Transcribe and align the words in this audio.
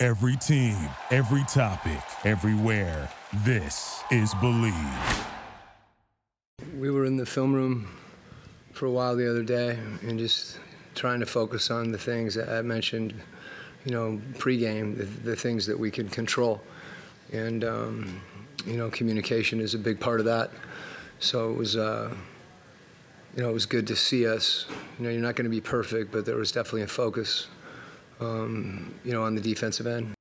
Every 0.00 0.36
team, 0.36 0.76
every 1.10 1.42
topic, 1.48 2.00
everywhere. 2.24 3.10
This 3.44 4.00
is 4.12 4.32
Believe. 4.34 5.26
We 6.78 6.88
were 6.88 7.04
in 7.04 7.16
the 7.16 7.26
film 7.26 7.52
room 7.52 7.88
for 8.72 8.86
a 8.86 8.92
while 8.92 9.16
the 9.16 9.28
other 9.28 9.42
day 9.42 9.76
and 10.02 10.16
just 10.16 10.60
trying 10.94 11.18
to 11.18 11.26
focus 11.26 11.68
on 11.72 11.90
the 11.90 11.98
things 11.98 12.36
that 12.36 12.48
I 12.48 12.62
mentioned, 12.62 13.12
you 13.84 13.90
know, 13.90 14.20
pregame, 14.34 14.96
the, 14.96 15.02
the 15.02 15.34
things 15.34 15.66
that 15.66 15.76
we 15.76 15.90
can 15.90 16.08
control. 16.08 16.60
And, 17.32 17.64
um, 17.64 18.20
you 18.64 18.76
know, 18.76 18.90
communication 18.90 19.58
is 19.58 19.74
a 19.74 19.78
big 19.78 19.98
part 19.98 20.20
of 20.20 20.26
that. 20.26 20.52
So 21.18 21.50
it 21.50 21.56
was, 21.56 21.74
uh, 21.76 22.14
you 23.34 23.42
know, 23.42 23.50
it 23.50 23.52
was 23.52 23.66
good 23.66 23.88
to 23.88 23.96
see 23.96 24.28
us. 24.28 24.66
You 24.96 25.06
know, 25.06 25.10
you're 25.10 25.20
not 25.20 25.34
going 25.34 25.50
to 25.50 25.50
be 25.50 25.60
perfect, 25.60 26.12
but 26.12 26.24
there 26.24 26.36
was 26.36 26.52
definitely 26.52 26.82
a 26.82 26.86
focus, 26.86 27.48
um, 28.20 28.94
you 29.04 29.12
know, 29.12 29.22
on 29.22 29.34
the 29.34 29.40
defensive 29.40 29.86
end. 29.86 30.14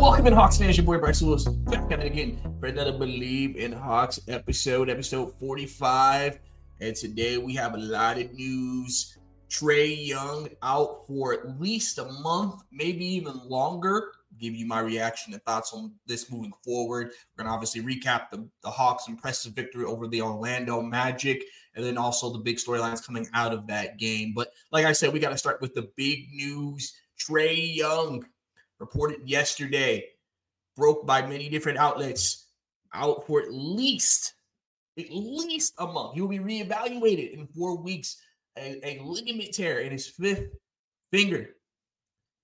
Welcome 0.00 0.26
in 0.26 0.32
Hawks 0.32 0.60
your 0.60 0.86
boy 0.86 0.98
Bryce 0.98 1.22
Lewis 1.22 1.44
back 1.44 1.90
at 1.92 2.00
it 2.00 2.06
again 2.06 2.40
for 2.60 2.66
another 2.66 2.92
Believe 2.92 3.56
in 3.56 3.72
Hawks 3.72 4.20
episode, 4.28 4.90
episode 4.90 5.32
45. 5.38 6.38
And 6.80 6.94
today 6.94 7.38
we 7.38 7.54
have 7.54 7.74
a 7.74 7.78
lot 7.78 8.18
of 8.18 8.32
news. 8.32 9.16
Trae 9.48 10.06
Young 10.06 10.48
out 10.62 11.06
for 11.06 11.32
at 11.32 11.60
least 11.60 11.98
a 11.98 12.04
month, 12.04 12.62
maybe 12.70 13.04
even 13.04 13.40
longer. 13.48 14.12
Give 14.36 14.54
you 14.54 14.66
my 14.66 14.80
reaction 14.80 15.32
and 15.32 15.42
thoughts 15.44 15.72
on 15.72 15.92
this 16.06 16.30
moving 16.30 16.52
forward. 16.64 17.08
We're 17.36 17.44
gonna 17.44 17.54
obviously 17.54 17.80
recap 17.80 18.30
the, 18.30 18.46
the 18.62 18.70
Hawks' 18.70 19.08
impressive 19.08 19.52
victory 19.52 19.84
over 19.84 20.06
the 20.06 20.22
Orlando 20.22 20.82
Magic, 20.82 21.44
and 21.74 21.84
then 21.84 21.96
also 21.96 22.32
the 22.32 22.38
big 22.38 22.56
storylines 22.56 23.04
coming 23.04 23.26
out 23.34 23.52
of 23.52 23.66
that 23.68 23.98
game. 23.98 24.32
But 24.34 24.52
like 24.70 24.84
I 24.84 24.92
said, 24.92 25.12
we 25.12 25.20
got 25.20 25.30
to 25.30 25.38
start 25.38 25.60
with 25.60 25.74
the 25.74 25.90
big 25.96 26.28
news. 26.32 26.92
Trae 27.18 27.74
Young 27.74 28.24
reported 28.78 29.28
yesterday, 29.28 30.04
broke 30.76 31.06
by 31.06 31.22
many 31.22 31.48
different 31.48 31.78
outlets, 31.78 32.46
out 32.92 33.26
for 33.26 33.42
at 33.42 33.52
least 33.52 34.34
at 34.98 35.10
least 35.10 35.74
a 35.78 35.86
month. 35.86 36.14
He 36.14 36.20
will 36.20 36.28
be 36.28 36.38
reevaluated 36.38 37.32
in 37.32 37.46
four 37.46 37.76
weeks. 37.76 38.16
A, 38.56 38.80
a 38.82 39.02
ligament 39.04 39.54
tear 39.54 39.78
in 39.80 39.92
his 39.92 40.08
fifth 40.08 40.48
finger. 41.12 41.50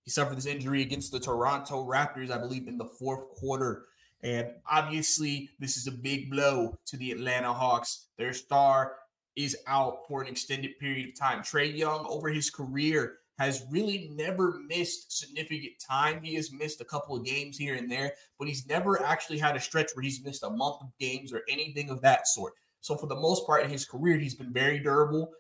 He 0.05 0.11
suffered 0.11 0.37
this 0.37 0.47
injury 0.47 0.83
against 0.83 1.13
the 1.13 1.21
Toronto 1.21 1.87
Raptors, 1.87 2.31
I 2.31 2.39
believe, 2.39 2.69
in 2.69 2.79
the 2.79 2.85
fourth 2.85 3.29
quarter. 3.31 3.87
And 4.23 4.49
obviously, 4.71 5.51
this 5.59 5.77
is 5.77 5.87
a 5.87 5.93
big 5.93 6.31
blow 6.31 6.79
to 6.87 6.97
the 6.97 7.11
Atlanta 7.11 7.53
Hawks. 7.53 8.07
Their 8.17 8.33
star 8.33 8.97
is 9.37 9.57
out 9.67 10.07
for 10.07 10.23
an 10.23 10.29
extended 10.29 10.79
period 10.79 11.09
of 11.09 11.19
time. 11.19 11.41
Trae 11.41 11.77
Young, 11.77 12.07
over 12.09 12.29
his 12.29 12.51
career, 12.51 13.19
has 13.39 13.67
really 13.71 14.11
never 14.15 14.61
missed 14.69 15.19
significant 15.19 15.73
time. 15.87 16.23
He 16.23 16.35
has 16.35 16.53
missed 16.53 16.81
a 16.81 16.85
couple 16.85 17.17
of 17.17 17.25
games 17.25 17.59
here 17.59 17.75
and 17.75 17.91
there, 17.91 18.13
but 18.39 18.47
he's 18.47 18.67
never 18.67 19.03
actually 19.03 19.39
had 19.39 19.57
a 19.57 19.61
stretch 19.61 19.91
where 19.95 20.05
he's 20.05 20.25
missed 20.25 20.45
a 20.45 20.51
month 20.51 20.77
of 20.83 20.97
games 21.01 21.33
or 21.33 21.43
anything 21.49 21.91
of 21.91 22.01
that 22.03 22.29
sort. 22.29 22.55
So, 22.81 22.97
for 22.97 23.07
the 23.07 23.17
most 23.17 23.47
part 23.47 23.65
in 23.65 23.71
his 23.71 23.85
career, 23.85 24.19
he's 24.19 24.35
been 24.35 24.53
very 24.53 24.79
durable. 24.79 25.33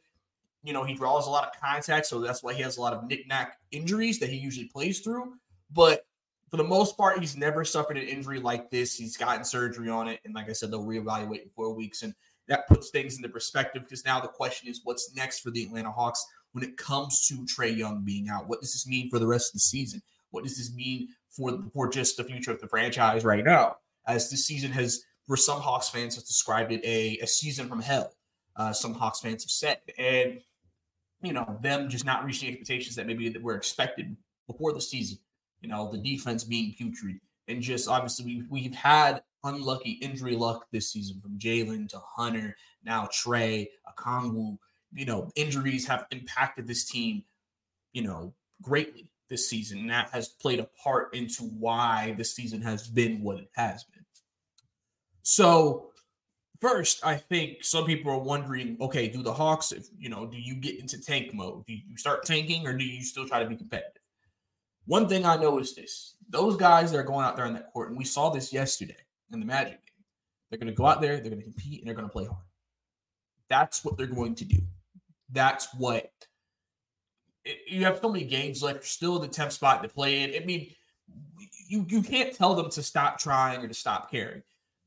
You 0.64 0.72
know, 0.72 0.82
he 0.82 0.94
draws 0.94 1.26
a 1.26 1.30
lot 1.30 1.44
of 1.44 1.60
contact, 1.60 2.06
so 2.06 2.20
that's 2.20 2.42
why 2.42 2.54
he 2.54 2.62
has 2.62 2.78
a 2.78 2.80
lot 2.80 2.94
of 2.94 3.06
knick-knack 3.06 3.58
injuries 3.70 4.18
that 4.18 4.30
he 4.30 4.36
usually 4.36 4.66
plays 4.66 5.00
through. 5.00 5.34
But 5.70 6.06
for 6.50 6.56
the 6.56 6.64
most 6.64 6.96
part, 6.96 7.18
he's 7.18 7.36
never 7.36 7.64
suffered 7.64 7.96
an 7.96 8.04
injury 8.04 8.40
like 8.40 8.70
this. 8.70 8.94
He's 8.94 9.16
gotten 9.16 9.44
surgery 9.44 9.90
on 9.90 10.08
it. 10.08 10.20
And 10.24 10.34
like 10.34 10.48
I 10.48 10.52
said, 10.52 10.70
they'll 10.70 10.84
reevaluate 10.84 11.42
in 11.42 11.50
four 11.54 11.74
weeks. 11.74 12.02
And 12.02 12.14
that 12.48 12.68
puts 12.68 12.90
things 12.90 13.16
into 13.16 13.28
perspective 13.28 13.82
because 13.82 14.04
now 14.04 14.20
the 14.20 14.28
question 14.28 14.68
is 14.68 14.80
what's 14.84 15.14
next 15.14 15.40
for 15.40 15.50
the 15.50 15.64
Atlanta 15.64 15.90
Hawks 15.90 16.24
when 16.52 16.62
it 16.62 16.76
comes 16.76 17.26
to 17.26 17.44
Trae 17.44 17.76
Young 17.76 18.04
being 18.04 18.28
out? 18.28 18.48
What 18.48 18.60
does 18.60 18.72
this 18.72 18.86
mean 18.86 19.10
for 19.10 19.18
the 19.18 19.26
rest 19.26 19.50
of 19.50 19.54
the 19.54 19.60
season? 19.60 20.00
What 20.30 20.44
does 20.44 20.56
this 20.56 20.72
mean 20.74 21.08
for, 21.28 21.58
for 21.72 21.88
just 21.88 22.16
the 22.16 22.24
future 22.24 22.52
of 22.52 22.60
the 22.60 22.68
franchise 22.68 23.24
right 23.24 23.44
now? 23.44 23.76
As 24.06 24.30
this 24.30 24.46
season 24.46 24.70
has, 24.72 25.02
for 25.26 25.36
some 25.36 25.60
Hawks 25.60 25.88
fans, 25.88 26.14
has 26.14 26.24
described 26.24 26.70
it 26.70 26.84
a, 26.84 27.18
a 27.22 27.26
season 27.26 27.68
from 27.68 27.80
hell. 27.80 28.12
Uh, 28.54 28.72
some 28.72 28.94
Hawks 28.94 29.20
fans 29.20 29.42
have 29.42 29.50
said. 29.50 29.78
And 29.98 30.40
you 31.24 31.32
know, 31.32 31.58
them 31.62 31.88
just 31.88 32.04
not 32.04 32.24
reaching 32.24 32.48
expectations 32.48 32.96
that 32.96 33.06
maybe 33.06 33.28
that 33.28 33.42
were 33.42 33.54
expected 33.54 34.16
before 34.46 34.72
the 34.72 34.80
season. 34.80 35.18
You 35.60 35.68
know, 35.68 35.90
the 35.90 35.98
defense 35.98 36.44
being 36.44 36.74
putrid, 36.76 37.20
and 37.48 37.62
just 37.62 37.88
obviously 37.88 38.24
we 38.26 38.44
we've 38.50 38.74
had 38.74 39.22
unlucky 39.44 39.92
injury 39.92 40.36
luck 40.36 40.66
this 40.72 40.92
season 40.92 41.20
from 41.20 41.38
Jalen 41.38 41.88
to 41.90 42.00
Hunter, 42.16 42.56
now 42.84 43.06
Trae, 43.06 43.68
Okongwu. 43.88 44.58
You 44.92 45.06
know, 45.06 45.30
injuries 45.34 45.86
have 45.86 46.06
impacted 46.10 46.66
this 46.66 46.84
team, 46.84 47.24
you 47.92 48.02
know, 48.02 48.34
greatly 48.62 49.08
this 49.28 49.48
season. 49.48 49.78
And 49.78 49.90
that 49.90 50.10
has 50.10 50.28
played 50.28 50.60
a 50.60 50.68
part 50.82 51.14
into 51.14 51.42
why 51.44 52.14
this 52.16 52.34
season 52.34 52.60
has 52.62 52.86
been 52.86 53.22
what 53.22 53.38
it 53.38 53.50
has 53.54 53.84
been. 53.84 54.04
So 55.22 55.90
First, 56.64 57.04
I 57.04 57.16
think 57.16 57.62
some 57.62 57.84
people 57.84 58.10
are 58.10 58.18
wondering, 58.18 58.78
okay, 58.80 59.06
do 59.06 59.22
the 59.22 59.34
Hawks, 59.34 59.70
if 59.70 59.86
you 59.98 60.08
know, 60.08 60.24
do 60.24 60.38
you 60.38 60.54
get 60.54 60.80
into 60.80 60.98
tank 60.98 61.34
mode? 61.34 61.66
Do 61.66 61.74
you 61.74 61.94
start 61.98 62.24
tanking 62.24 62.66
or 62.66 62.72
do 62.72 62.82
you 62.82 63.02
still 63.04 63.28
try 63.28 63.42
to 63.42 63.46
be 63.46 63.54
competitive? 63.54 64.00
One 64.86 65.06
thing 65.06 65.26
I 65.26 65.36
know 65.36 65.58
is 65.58 65.74
this 65.74 66.14
those 66.30 66.56
guys 66.56 66.90
that 66.90 66.96
are 66.96 67.02
going 67.02 67.26
out 67.26 67.36
there 67.36 67.44
on 67.44 67.52
that 67.52 67.70
court, 67.70 67.90
and 67.90 67.98
we 67.98 68.06
saw 68.06 68.30
this 68.30 68.50
yesterday 68.50 68.96
in 69.30 69.40
the 69.40 69.44
Magic 69.44 69.72
game, 69.72 70.04
they're 70.48 70.58
going 70.58 70.72
to 70.72 70.74
go 70.74 70.86
out 70.86 71.02
there, 71.02 71.20
they're 71.20 71.28
going 71.28 71.42
to 71.42 71.50
compete, 71.50 71.80
and 71.80 71.86
they're 71.86 71.94
going 71.94 72.08
to 72.08 72.12
play 72.12 72.24
hard. 72.24 72.46
That's 73.50 73.84
what 73.84 73.98
they're 73.98 74.06
going 74.06 74.34
to 74.36 74.46
do. 74.46 74.62
That's 75.30 75.68
what 75.74 76.10
it, 77.44 77.58
you 77.68 77.84
have 77.84 77.98
so 78.00 78.10
many 78.10 78.24
games 78.24 78.62
left. 78.62 78.86
Still 78.86 79.16
in 79.16 79.20
the 79.20 79.36
10th 79.36 79.52
spot 79.52 79.82
to 79.82 79.90
play 79.90 80.22
in. 80.22 80.42
I 80.42 80.46
mean, 80.46 80.70
you, 81.68 81.84
you 81.90 82.00
can't 82.00 82.32
tell 82.32 82.54
them 82.54 82.70
to 82.70 82.82
stop 82.82 83.18
trying 83.18 83.62
or 83.62 83.68
to 83.68 83.74
stop 83.74 84.10
caring. 84.10 84.42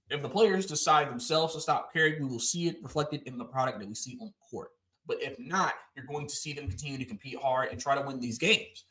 If 0.09 0.21
the 0.21 0.29
players 0.29 0.65
decide 0.65 1.09
themselves 1.09 1.53
to 1.55 1.61
stop 1.61 1.91
caring, 1.91 2.21
we 2.21 2.29
will 2.29 2.39
see 2.39 2.67
it 2.67 2.77
reflected 2.81 3.23
in 3.25 3.37
the 3.37 3.45
product 3.45 3.79
that 3.79 3.87
we 3.87 3.95
see 3.95 4.17
on 4.21 4.27
the 4.27 4.33
court. 4.49 4.69
But 5.05 5.21
if 5.21 5.37
not, 5.39 5.73
you're 5.95 6.05
going 6.05 6.27
to 6.27 6.35
see 6.35 6.53
them 6.53 6.67
continue 6.67 6.97
to 6.97 7.05
compete 7.05 7.37
hard 7.39 7.69
and 7.71 7.79
try 7.79 7.95
to 7.95 8.01
win 8.01 8.19
these 8.19 8.37
games. 8.37 8.85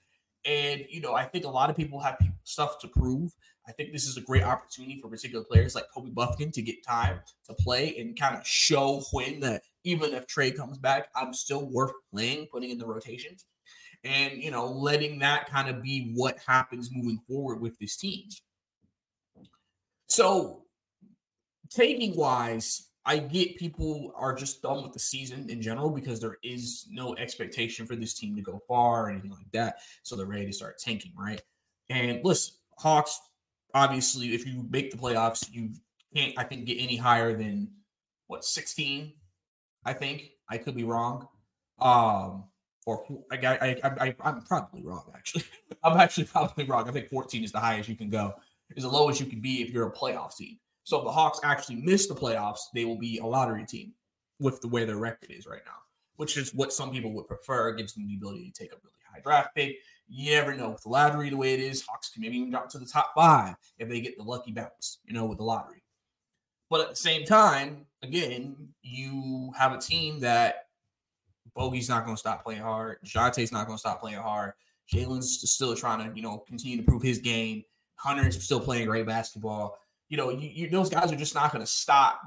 And, 0.45 0.85
you 0.89 1.01
know, 1.01 1.15
I 1.15 1.25
think 1.25 1.45
a 1.45 1.51
lot 1.51 1.71
of 1.71 1.77
people 1.77 2.01
have 2.01 2.19
stuff 2.45 2.79
to 2.81 2.89
prove. 2.89 3.33
I 3.69 3.73
think 3.73 3.93
this 3.93 4.07
is 4.07 4.17
a 4.17 4.21
great 4.21 4.45
opportunity 4.45 5.01
for 5.01 5.09
particular 5.09 5.45
players 5.45 5.75
like 5.75 5.87
Kobe 5.93 6.11
Bufkin 6.11 6.53
to 6.53 6.63
get 6.63 6.87
time 6.87 7.21
to 7.47 7.55
play 7.55 7.97
and 7.99 8.19
kind 8.19 8.37
of 8.37 8.47
show 8.47 9.03
when 9.13 9.41
that 9.41 9.63
even 9.83 10.13
if 10.15 10.27
Trae 10.27 10.57
comes 10.57 10.79
back, 10.79 11.09
I'm 11.17 11.33
still 11.33 11.69
worth 11.69 11.93
playing, 12.13 12.47
putting 12.53 12.71
in 12.71 12.79
the 12.79 12.87
rotations. 12.87 13.45
And, 14.05 14.41
you 14.41 14.53
know, 14.53 14.67
letting 14.67 15.19
that 15.21 15.51
kind 15.51 15.69
of 15.69 15.83
be 15.83 16.13
what 16.15 16.39
happens 16.47 16.91
moving 16.93 17.19
forward 17.27 17.61
with 17.61 17.77
this 17.81 17.97
team. 17.97 18.29
So 20.07 20.66
taking 21.71 22.17
wise, 22.17 22.89
I 23.05 23.19
get 23.19 23.57
people 23.57 24.13
are 24.17 24.35
just 24.35 24.63
done 24.63 24.83
with 24.83 24.93
the 24.93 24.99
season 24.99 25.49
in 25.49 25.63
general 25.63 25.91
because 25.91 26.21
there 26.21 26.39
is 26.43 26.87
no 26.91 27.15
expectation 27.17 27.87
for 27.87 27.95
this 27.95 28.15
team 28.15 28.35
to 28.35 28.43
go 28.43 28.61
far 28.67 29.07
or 29.07 29.11
anything 29.11 29.31
like 29.31 29.51
that. 29.53 29.77
So 30.03 30.17
they're 30.17 30.27
ready 30.27 30.47
to 30.47 30.53
start 30.53 30.79
tanking, 30.79 31.13
right? 31.17 31.41
And 31.89 32.21
listen, 32.25 32.55
Hawks, 32.79 33.21
obviously, 33.75 34.35
if 34.35 34.45
you 34.45 34.67
make 34.71 34.91
the 34.91 34.97
playoffs, 34.97 35.49
you 35.53 35.71
can't, 36.15 36.35
I 36.37 36.43
think, 36.43 36.67
get 36.67 36.79
any 36.81 36.97
higher 36.97 37.37
than 37.37 37.69
what, 38.27 38.45
16? 38.45 39.13
I 39.85 39.93
think. 39.93 40.31
I 40.49 40.59
could 40.59 40.75
be 40.75 40.85
wrong. 40.85 41.29
Um, 41.79 42.45
or 42.87 43.05
I, 43.31 43.37
I, 43.37 43.81
I, 43.83 44.15
I, 44.21 44.29
am 44.29 44.43
probably 44.43 44.83
wrong, 44.83 45.13
actually. 45.15 45.45
I'm 45.85 45.99
actually 45.99 46.25
probably 46.25 46.65
wrong. 46.65 46.89
I 46.89 46.93
think 46.93 47.09
14 47.09 47.45
is 47.45 47.53
the 47.53 47.61
highest 47.61 47.89
you 47.89 47.97
can 47.97 48.09
go, 48.09 48.35
is 48.77 48.85
the 48.85 48.91
lowest 48.91 49.21
you 49.21 49.27
can 49.27 49.41
be 49.41 49.63
if 49.63 49.71
you're 49.71 49.87
a 49.87 49.93
playoff 49.93 50.37
team. 50.37 50.59
So 50.87 50.99
if 50.99 51.05
the 51.05 51.11
Hawks 51.11 51.41
actually 51.43 51.77
miss 51.83 52.07
the 52.07 52.15
playoffs, 52.15 52.61
they 52.73 52.85
will 52.85 52.97
be 52.97 53.19
a 53.19 53.27
lottery 53.27 53.67
team 53.67 53.93
with 54.39 54.61
the 54.61 54.69
way 54.69 54.85
their 54.85 54.99
record 54.99 55.33
is 55.33 55.45
right 55.45 55.63
now, 55.67 55.79
which 56.15 56.37
is 56.37 56.55
what 56.55 56.73
some 56.73 56.93
people 56.93 57.13
would 57.15 57.27
prefer. 57.27 57.73
Gives 57.73 57.95
them 57.95 58.07
the 58.07 58.15
ability 58.15 58.53
to 58.53 58.63
take 58.63 58.71
a 58.71 58.77
really 58.77 58.95
high 59.13 59.19
draft 59.21 59.53
pick. 59.57 59.79
You 60.07 60.31
never 60.31 60.55
know 60.55 60.71
with 60.71 60.85
the 60.85 60.89
lottery 60.89 61.29
the 61.29 61.37
way 61.37 61.55
it 61.55 61.59
is. 61.59 61.85
Hawks 61.85 62.09
can 62.11 62.23
maybe 62.23 62.37
even 62.37 62.53
drop 62.53 62.69
to 62.69 62.79
the 62.79 62.87
top 62.87 63.11
five 63.17 63.57
if 63.81 63.89
they 63.89 64.01
get 64.01 64.17
the 64.17 64.23
lucky 64.23 64.53
bounce, 64.53 64.99
you 65.05 65.13
know, 65.13 65.25
with 65.25 65.39
the 65.39 65.45
lottery. 65.45 65.83
But 66.71 66.83
at 66.83 66.91
the 66.91 66.97
same 66.97 67.25
time, 67.25 67.85
again, 68.03 68.55
you 68.83 69.53
have 69.59 69.73
a 69.73 69.79
team 69.79 70.21
that 70.21 70.69
Bogey's 71.57 71.89
not 71.89 72.05
going 72.05 72.15
to 72.15 72.21
stop 72.21 72.45
playing 72.45 72.63
hard. 72.63 72.99
Dejounte's 73.05 73.51
not 73.51 73.67
going 73.67 73.77
to 73.77 73.81
stop 73.81 74.01
playing 74.01 74.19
hard. 74.19 74.53
Jalen's 74.89 75.51
still 75.51 75.75
trying 75.75 76.09
to, 76.09 76.17
you 76.17 76.23
know, 76.23 76.45
continue 76.47 76.77
to 76.77 76.85
prove 76.85 77.03
his 77.03 77.19
game. 77.19 77.65
Hunter's 77.97 78.41
still 78.41 78.61
playing 78.61 78.87
great 78.87 79.07
basketball. 79.07 79.79
You 80.09 80.17
know, 80.17 80.31
you, 80.31 80.49
you, 80.53 80.71
those 80.71 80.89
guys 80.89 81.11
are 81.13 81.17
just 81.17 81.35
not 81.35 81.53
going 81.53 81.65
to 81.65 81.71
stop 81.71 82.21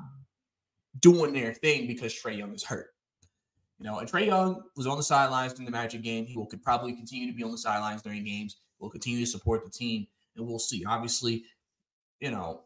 doing 0.99 1.33
their 1.33 1.53
thing 1.53 1.87
because 1.87 2.13
Trae 2.13 2.37
Young 2.37 2.53
is 2.53 2.63
hurt. 2.63 2.87
You 3.79 3.85
know, 3.85 3.99
and 3.99 4.11
Trae 4.11 4.25
Young 4.25 4.63
was 4.75 4.87
on 4.87 4.97
the 4.97 5.03
sidelines 5.03 5.57
in 5.57 5.65
the 5.65 5.71
Magic 5.71 6.01
game. 6.01 6.25
He 6.25 6.35
will 6.35 6.45
could 6.45 6.61
probably 6.61 6.93
continue 6.93 7.27
to 7.27 7.33
be 7.33 7.43
on 7.43 7.51
the 7.51 7.57
sidelines 7.57 8.01
during 8.01 8.23
games. 8.23 8.57
Will 8.79 8.89
continue 8.89 9.19
to 9.19 9.25
support 9.25 9.65
the 9.65 9.71
team, 9.71 10.07
and 10.35 10.45
we'll 10.45 10.59
see. 10.59 10.83
Obviously, 10.85 11.43
you 12.19 12.31
know, 12.31 12.61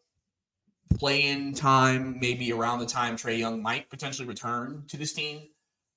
playing 0.98 1.54
time 1.54 2.18
maybe 2.20 2.52
around 2.52 2.80
the 2.80 2.86
time 2.86 3.16
Trae 3.16 3.38
Young 3.38 3.62
might 3.62 3.90
potentially 3.90 4.28
return 4.28 4.84
to 4.88 4.98
this 4.98 5.14
team. 5.14 5.48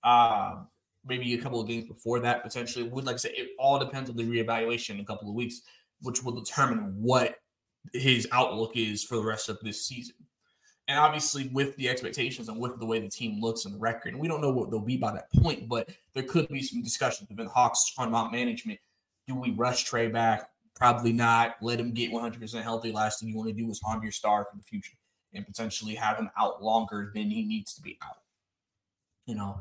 Uh, 0.02 0.56
maybe 1.04 1.34
a 1.34 1.38
couple 1.38 1.60
of 1.60 1.68
games 1.68 1.84
before 1.84 2.20
that 2.20 2.42
potentially 2.42 2.88
would 2.88 3.04
like 3.04 3.14
I 3.14 3.18
say 3.18 3.30
it 3.30 3.50
all 3.58 3.78
depends 3.78 4.10
on 4.10 4.16
the 4.16 4.24
reevaluation 4.24 4.90
in 4.90 5.00
a 5.00 5.04
couple 5.04 5.28
of 5.28 5.34
weeks, 5.34 5.62
which 6.02 6.22
will 6.22 6.32
determine 6.32 6.94
what 7.00 7.36
his 7.92 8.28
outlook 8.32 8.72
is 8.76 9.04
for 9.04 9.16
the 9.16 9.24
rest 9.24 9.48
of 9.48 9.58
this 9.60 9.86
season. 9.86 10.14
And 10.88 10.98
obviously, 10.98 11.48
with 11.52 11.74
the 11.76 11.88
expectations 11.88 12.48
and 12.48 12.60
with 12.60 12.78
the 12.78 12.86
way 12.86 13.00
the 13.00 13.08
team 13.08 13.40
looks 13.40 13.64
and 13.64 13.74
the 13.74 13.78
record, 13.78 14.12
and 14.12 14.20
we 14.20 14.28
don't 14.28 14.40
know 14.40 14.52
what 14.52 14.70
they'll 14.70 14.78
be 14.78 14.96
by 14.96 15.12
that 15.12 15.32
point, 15.32 15.68
but 15.68 15.90
there 16.14 16.22
could 16.22 16.48
be 16.48 16.62
some 16.62 16.82
discussions 16.82 17.28
within 17.28 17.46
Hawks 17.46 17.88
front 17.88 18.12
mount 18.12 18.32
management. 18.32 18.78
Do 19.26 19.34
we 19.34 19.50
rush 19.50 19.90
Trae 19.90 20.12
back? 20.12 20.48
Probably 20.76 21.12
not. 21.12 21.56
Let 21.60 21.80
him 21.80 21.92
get 21.92 22.12
100% 22.12 22.62
healthy. 22.62 22.92
Last 22.92 23.18
thing 23.18 23.28
you 23.28 23.36
want 23.36 23.48
to 23.48 23.54
do 23.54 23.68
is 23.68 23.80
harm 23.80 24.02
your 24.02 24.12
star 24.12 24.44
for 24.44 24.56
the 24.56 24.62
future 24.62 24.96
and 25.34 25.44
potentially 25.44 25.94
have 25.94 26.18
him 26.18 26.30
out 26.38 26.62
longer 26.62 27.10
than 27.14 27.30
he 27.30 27.42
needs 27.42 27.74
to 27.74 27.82
be 27.82 27.98
out. 28.02 28.18
You 29.26 29.34
know, 29.34 29.58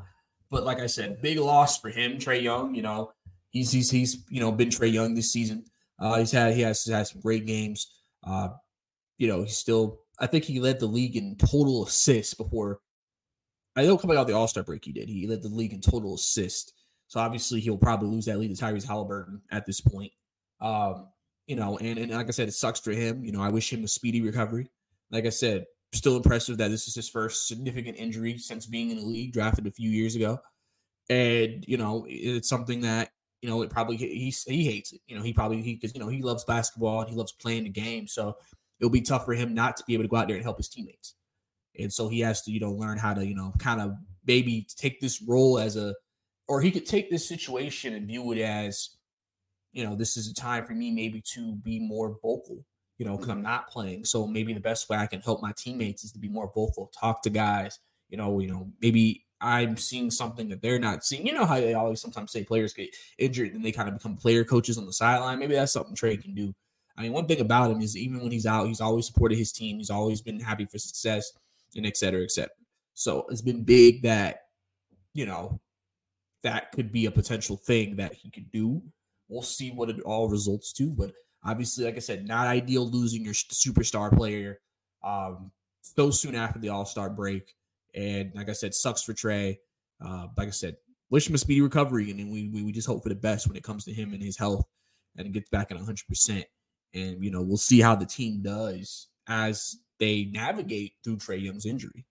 but 0.50 0.64
like 0.64 0.78
I 0.78 0.86
said, 0.86 1.20
big 1.20 1.38
loss 1.38 1.80
for 1.80 1.88
him, 1.88 2.18
Trae 2.18 2.40
Young. 2.40 2.74
You 2.74 2.82
know, 2.82 3.12
he's 3.50 3.72
he's 3.72 3.90
he's 3.90 4.24
you 4.28 4.40
know 4.40 4.52
been 4.52 4.68
Trae 4.68 4.92
Young 4.92 5.14
this 5.14 5.32
season. 5.32 5.64
Uh, 5.98 6.18
he's 6.18 6.30
had 6.30 6.54
he 6.54 6.62
has 6.62 6.84
had 6.84 7.08
some 7.08 7.20
great 7.20 7.46
games. 7.46 7.95
Uh, 8.26 8.48
you 9.18 9.28
know, 9.28 9.42
he's 9.42 9.56
still. 9.56 10.00
I 10.18 10.26
think 10.26 10.44
he 10.44 10.60
led 10.60 10.80
the 10.80 10.86
league 10.86 11.16
in 11.16 11.36
total 11.36 11.86
assists 11.86 12.34
before. 12.34 12.80
I 13.76 13.84
know 13.84 13.98
coming 13.98 14.16
out 14.16 14.26
the 14.26 14.32
All 14.32 14.48
Star 14.48 14.64
break, 14.64 14.84
he 14.84 14.92
did. 14.92 15.08
He 15.08 15.26
led 15.26 15.42
the 15.42 15.48
league 15.48 15.72
in 15.72 15.80
total 15.80 16.14
assist. 16.14 16.72
So 17.08 17.20
obviously, 17.20 17.60
he'll 17.60 17.76
probably 17.76 18.08
lose 18.08 18.24
that 18.24 18.38
lead 18.38 18.54
to 18.54 18.62
Tyrese 18.62 18.86
Halliburton 18.86 19.42
at 19.50 19.66
this 19.66 19.80
point. 19.80 20.12
Um, 20.60 21.08
you 21.46 21.54
know, 21.54 21.78
and, 21.78 21.98
and 21.98 22.10
like 22.10 22.26
I 22.26 22.30
said, 22.30 22.48
it 22.48 22.52
sucks 22.52 22.80
for 22.80 22.92
him. 22.92 23.24
You 23.24 23.32
know, 23.32 23.42
I 23.42 23.50
wish 23.50 23.72
him 23.72 23.84
a 23.84 23.88
speedy 23.88 24.20
recovery. 24.22 24.70
Like 25.10 25.26
I 25.26 25.30
said, 25.30 25.66
still 25.92 26.16
impressive 26.16 26.58
that 26.58 26.68
this 26.68 26.88
is 26.88 26.94
his 26.94 27.08
first 27.08 27.46
significant 27.46 27.96
injury 27.96 28.38
since 28.38 28.66
being 28.66 28.90
in 28.90 28.98
the 28.98 29.04
league, 29.04 29.32
drafted 29.32 29.66
a 29.66 29.70
few 29.70 29.90
years 29.90 30.16
ago. 30.16 30.38
And 31.08 31.64
you 31.68 31.76
know, 31.76 32.06
it's 32.08 32.48
something 32.48 32.80
that 32.80 33.10
you 33.46 33.52
know 33.52 33.62
it 33.62 33.70
probably 33.70 33.96
he 33.96 34.34
he 34.48 34.64
hates 34.64 34.92
it. 34.92 35.00
You 35.06 35.16
know, 35.16 35.22
he 35.22 35.32
probably 35.32 35.62
he 35.62 35.74
because 35.74 35.94
you 35.94 36.00
know 36.00 36.08
he 36.08 36.20
loves 36.20 36.44
basketball 36.44 37.02
and 37.02 37.08
he 37.08 37.14
loves 37.14 37.30
playing 37.30 37.62
the 37.62 37.70
game. 37.70 38.08
So 38.08 38.36
it'll 38.80 38.90
be 38.90 39.02
tough 39.02 39.24
for 39.24 39.34
him 39.34 39.54
not 39.54 39.76
to 39.76 39.84
be 39.86 39.94
able 39.94 40.02
to 40.02 40.08
go 40.08 40.16
out 40.16 40.26
there 40.26 40.36
and 40.36 40.44
help 40.44 40.56
his 40.56 40.68
teammates. 40.68 41.14
And 41.78 41.92
so 41.92 42.08
he 42.08 42.20
has 42.20 42.42
to 42.42 42.50
you 42.50 42.58
know 42.58 42.72
learn 42.72 42.98
how 42.98 43.14
to 43.14 43.24
you 43.24 43.36
know 43.36 43.52
kind 43.60 43.80
of 43.80 43.92
maybe 44.26 44.66
take 44.76 45.00
this 45.00 45.22
role 45.22 45.60
as 45.60 45.76
a 45.76 45.94
or 46.48 46.60
he 46.60 46.72
could 46.72 46.86
take 46.86 47.08
this 47.08 47.28
situation 47.28 47.94
and 47.94 48.08
view 48.08 48.32
it 48.32 48.40
as 48.40 48.96
you 49.72 49.84
know 49.84 49.94
this 49.94 50.16
is 50.16 50.28
a 50.28 50.34
time 50.34 50.66
for 50.66 50.72
me 50.72 50.90
maybe 50.90 51.22
to 51.34 51.54
be 51.56 51.78
more 51.78 52.18
vocal 52.20 52.64
you 52.98 53.04
know, 53.04 53.16
because 53.16 53.30
I'm 53.30 53.42
not 53.42 53.68
playing. 53.68 54.04
So 54.04 54.26
maybe 54.26 54.54
the 54.54 54.60
best 54.60 54.88
way 54.88 54.96
I 54.96 55.06
can 55.06 55.20
help 55.20 55.42
my 55.42 55.52
teammates 55.56 56.04
is 56.04 56.12
to 56.12 56.18
be 56.18 56.28
more 56.28 56.50
vocal, 56.54 56.90
talk 56.98 57.22
to 57.22 57.30
guys. 57.30 57.78
You 58.08 58.16
know, 58.16 58.38
you 58.40 58.48
know, 58.48 58.70
maybe 58.80 59.25
I'm 59.40 59.76
seeing 59.76 60.10
something 60.10 60.48
that 60.48 60.62
they're 60.62 60.78
not 60.78 61.04
seeing. 61.04 61.26
You 61.26 61.34
know 61.34 61.44
how 61.44 61.56
they 61.56 61.74
always 61.74 62.00
sometimes 62.00 62.32
say 62.32 62.44
players 62.44 62.72
get 62.72 62.94
injured 63.18 63.54
and 63.54 63.64
they 63.64 63.72
kind 63.72 63.88
of 63.88 63.94
become 63.94 64.16
player 64.16 64.44
coaches 64.44 64.78
on 64.78 64.86
the 64.86 64.92
sideline. 64.92 65.38
Maybe 65.38 65.54
that's 65.54 65.72
something 65.72 65.94
Trae 65.94 66.20
can 66.20 66.34
do. 66.34 66.54
I 66.96 67.02
mean, 67.02 67.12
one 67.12 67.26
thing 67.26 67.40
about 67.40 67.70
him 67.70 67.82
is 67.82 67.96
even 67.96 68.20
when 68.20 68.32
he's 68.32 68.46
out, 68.46 68.66
he's 68.66 68.80
always 68.80 69.06
supported 69.06 69.36
his 69.36 69.52
team. 69.52 69.76
He's 69.78 69.90
always 69.90 70.22
been 70.22 70.40
happy 70.40 70.64
for 70.64 70.78
success 70.78 71.30
and 71.76 71.86
et 71.86 71.96
cetera, 71.96 72.22
et 72.22 72.30
cetera. 72.30 72.54
So 72.94 73.26
it's 73.28 73.42
been 73.42 73.64
big 73.64 74.02
that, 74.02 74.44
you 75.12 75.26
know, 75.26 75.60
that 76.42 76.72
could 76.72 76.90
be 76.90 77.06
a 77.06 77.10
potential 77.10 77.56
thing 77.56 77.96
that 77.96 78.14
he 78.14 78.30
could 78.30 78.50
do. 78.50 78.82
We'll 79.28 79.42
see 79.42 79.70
what 79.70 79.90
it 79.90 80.00
all 80.00 80.28
results 80.28 80.72
to, 80.74 80.88
but 80.88 81.12
Obviously, 81.46 81.84
like 81.84 81.94
I 81.94 82.00
said, 82.00 82.26
not 82.26 82.48
ideal 82.48 82.90
losing 82.90 83.24
your 83.24 83.34
superstar 83.34 84.14
player 84.14 84.58
um, 85.04 85.52
so 85.80 86.10
soon 86.10 86.34
after 86.34 86.58
the 86.58 86.70
All 86.70 86.84
Star 86.84 87.08
break. 87.08 87.54
And 87.96 88.32
like 88.34 88.48
I 88.48 88.52
said, 88.52 88.74
sucks 88.74 89.02
for 89.02 89.14
Trae. 89.14 89.56
Uh, 90.04 90.26
like 90.36 90.48
I 90.48 90.52
said, 90.52 90.76
wish 91.10 91.28
him 91.28 91.34
a 91.34 91.38
speedy 91.38 91.62
recovery, 91.62 92.10
and 92.10 92.30
we, 92.30 92.48
we 92.48 92.62
we 92.62 92.72
just 92.72 92.86
hope 92.86 93.02
for 93.02 93.08
the 93.08 93.14
best 93.14 93.48
when 93.48 93.56
it 93.56 93.64
comes 93.64 93.84
to 93.86 93.92
him 93.92 94.12
and 94.12 94.22
his 94.22 94.36
health, 94.36 94.66
and 95.16 95.32
gets 95.32 95.48
back 95.50 95.70
at 95.70 95.76
100. 95.76 96.06
percent 96.06 96.44
And 96.94 97.24
you 97.24 97.30
know, 97.30 97.42
we'll 97.42 97.56
see 97.56 97.80
how 97.80 97.96
the 97.96 98.06
team 98.06 98.42
does 98.42 99.08
as 99.28 99.76
they 99.98 100.26
navigate 100.26 100.92
through 101.02 101.16
Trae 101.16 101.42
Young's 101.42 101.66
injury. 101.66 102.04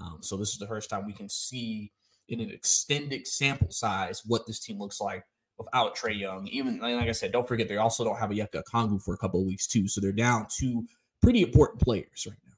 Um, 0.00 0.18
so 0.20 0.36
this 0.36 0.50
is 0.50 0.58
the 0.58 0.66
first 0.66 0.90
time 0.90 1.06
we 1.06 1.12
can 1.12 1.28
see 1.28 1.90
in 2.28 2.40
an 2.40 2.50
extended 2.50 3.26
sample 3.26 3.70
size 3.70 4.22
what 4.24 4.46
this 4.46 4.60
team 4.60 4.78
looks 4.78 5.00
like 5.00 5.24
without 5.58 5.96
Trae 5.96 6.18
Young. 6.18 6.46
Even 6.48 6.78
like 6.80 7.08
I 7.08 7.12
said, 7.12 7.32
don't 7.32 7.48
forget 7.48 7.68
they 7.68 7.76
also 7.76 8.04
don't 8.04 8.18
have 8.18 8.30
a 8.30 8.34
Onyeka 8.34 8.62
Okongwu 8.64 9.02
for 9.02 9.14
a 9.14 9.18
couple 9.18 9.40
of 9.40 9.46
weeks 9.46 9.66
too, 9.66 9.88
so 9.88 10.00
they're 10.00 10.12
down 10.12 10.46
two 10.54 10.84
pretty 11.22 11.42
important 11.42 11.80
players 11.80 12.26
right 12.28 12.38
now. 12.46 12.49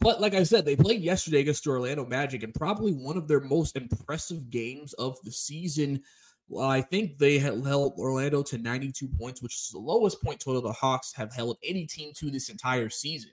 But 0.00 0.20
like 0.20 0.34
I 0.34 0.44
said, 0.44 0.64
they 0.64 0.76
played 0.76 1.02
yesterday 1.02 1.40
against 1.40 1.64
the 1.64 1.70
Orlando 1.70 2.06
Magic 2.06 2.42
and 2.42 2.54
probably 2.54 2.92
one 2.92 3.16
of 3.16 3.26
their 3.26 3.40
most 3.40 3.76
impressive 3.76 4.48
games 4.48 4.92
of 4.94 5.18
the 5.24 5.32
season. 5.32 6.02
Well, 6.48 6.68
I 6.68 6.80
think 6.80 7.18
they 7.18 7.38
held 7.38 7.98
Orlando 7.98 8.42
to 8.44 8.58
92 8.58 9.08
points, 9.18 9.42
which 9.42 9.54
is 9.54 9.70
the 9.72 9.78
lowest 9.78 10.22
point 10.22 10.40
total 10.40 10.62
the 10.62 10.72
Hawks 10.72 11.12
have 11.14 11.34
held 11.34 11.58
any 11.64 11.86
team 11.86 12.12
to 12.16 12.30
this 12.30 12.48
entire 12.48 12.88
season. 12.88 13.32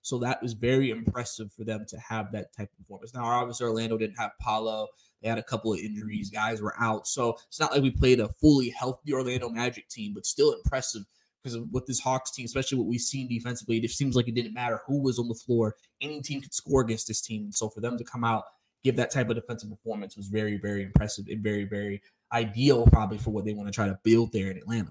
So 0.00 0.18
that 0.20 0.40
was 0.40 0.52
very 0.52 0.90
impressive 0.90 1.52
for 1.52 1.64
them 1.64 1.84
to 1.88 1.98
have 1.98 2.32
that 2.32 2.52
type 2.56 2.70
of 2.72 2.78
performance. 2.78 3.12
Now, 3.12 3.24
obviously, 3.24 3.66
Orlando 3.66 3.98
didn't 3.98 4.18
have 4.18 4.30
Paolo. 4.40 4.86
They 5.20 5.28
had 5.28 5.38
a 5.38 5.42
couple 5.42 5.72
of 5.72 5.80
injuries. 5.80 6.30
Guys 6.30 6.62
were 6.62 6.74
out. 6.78 7.06
So 7.06 7.36
it's 7.48 7.58
not 7.60 7.72
like 7.72 7.82
we 7.82 7.90
played 7.90 8.20
a 8.20 8.28
fully 8.40 8.70
healthy 8.70 9.12
Orlando 9.12 9.48
Magic 9.48 9.88
team, 9.88 10.14
but 10.14 10.24
still 10.24 10.52
impressive 10.52 11.02
because 11.46 11.60
with 11.70 11.86
this 11.86 12.00
Hawks 12.00 12.32
team, 12.32 12.44
especially 12.44 12.78
what 12.78 12.88
we've 12.88 13.00
seen 13.00 13.28
defensively, 13.28 13.78
it 13.78 13.90
seems 13.90 14.16
like 14.16 14.26
it 14.26 14.34
didn't 14.34 14.52
matter 14.52 14.80
who 14.84 15.00
was 15.00 15.20
on 15.20 15.28
the 15.28 15.34
floor. 15.34 15.76
Any 16.00 16.20
team 16.20 16.40
could 16.40 16.52
score 16.52 16.80
against 16.80 17.06
this 17.06 17.20
team. 17.20 17.52
So 17.52 17.68
for 17.68 17.80
them 17.80 17.96
to 17.98 18.04
come 18.04 18.24
out, 18.24 18.44
give 18.82 18.96
that 18.96 19.12
type 19.12 19.30
of 19.30 19.36
defensive 19.36 19.70
performance 19.70 20.16
was 20.16 20.26
very, 20.26 20.56
very 20.56 20.82
impressive 20.82 21.26
and 21.28 21.42
very, 21.42 21.64
very 21.64 22.02
ideal 22.32 22.84
probably 22.86 23.18
for 23.18 23.30
what 23.30 23.44
they 23.44 23.52
want 23.52 23.68
to 23.68 23.72
try 23.72 23.86
to 23.86 23.96
build 24.02 24.32
there 24.32 24.50
in 24.50 24.58
Atlanta. 24.58 24.90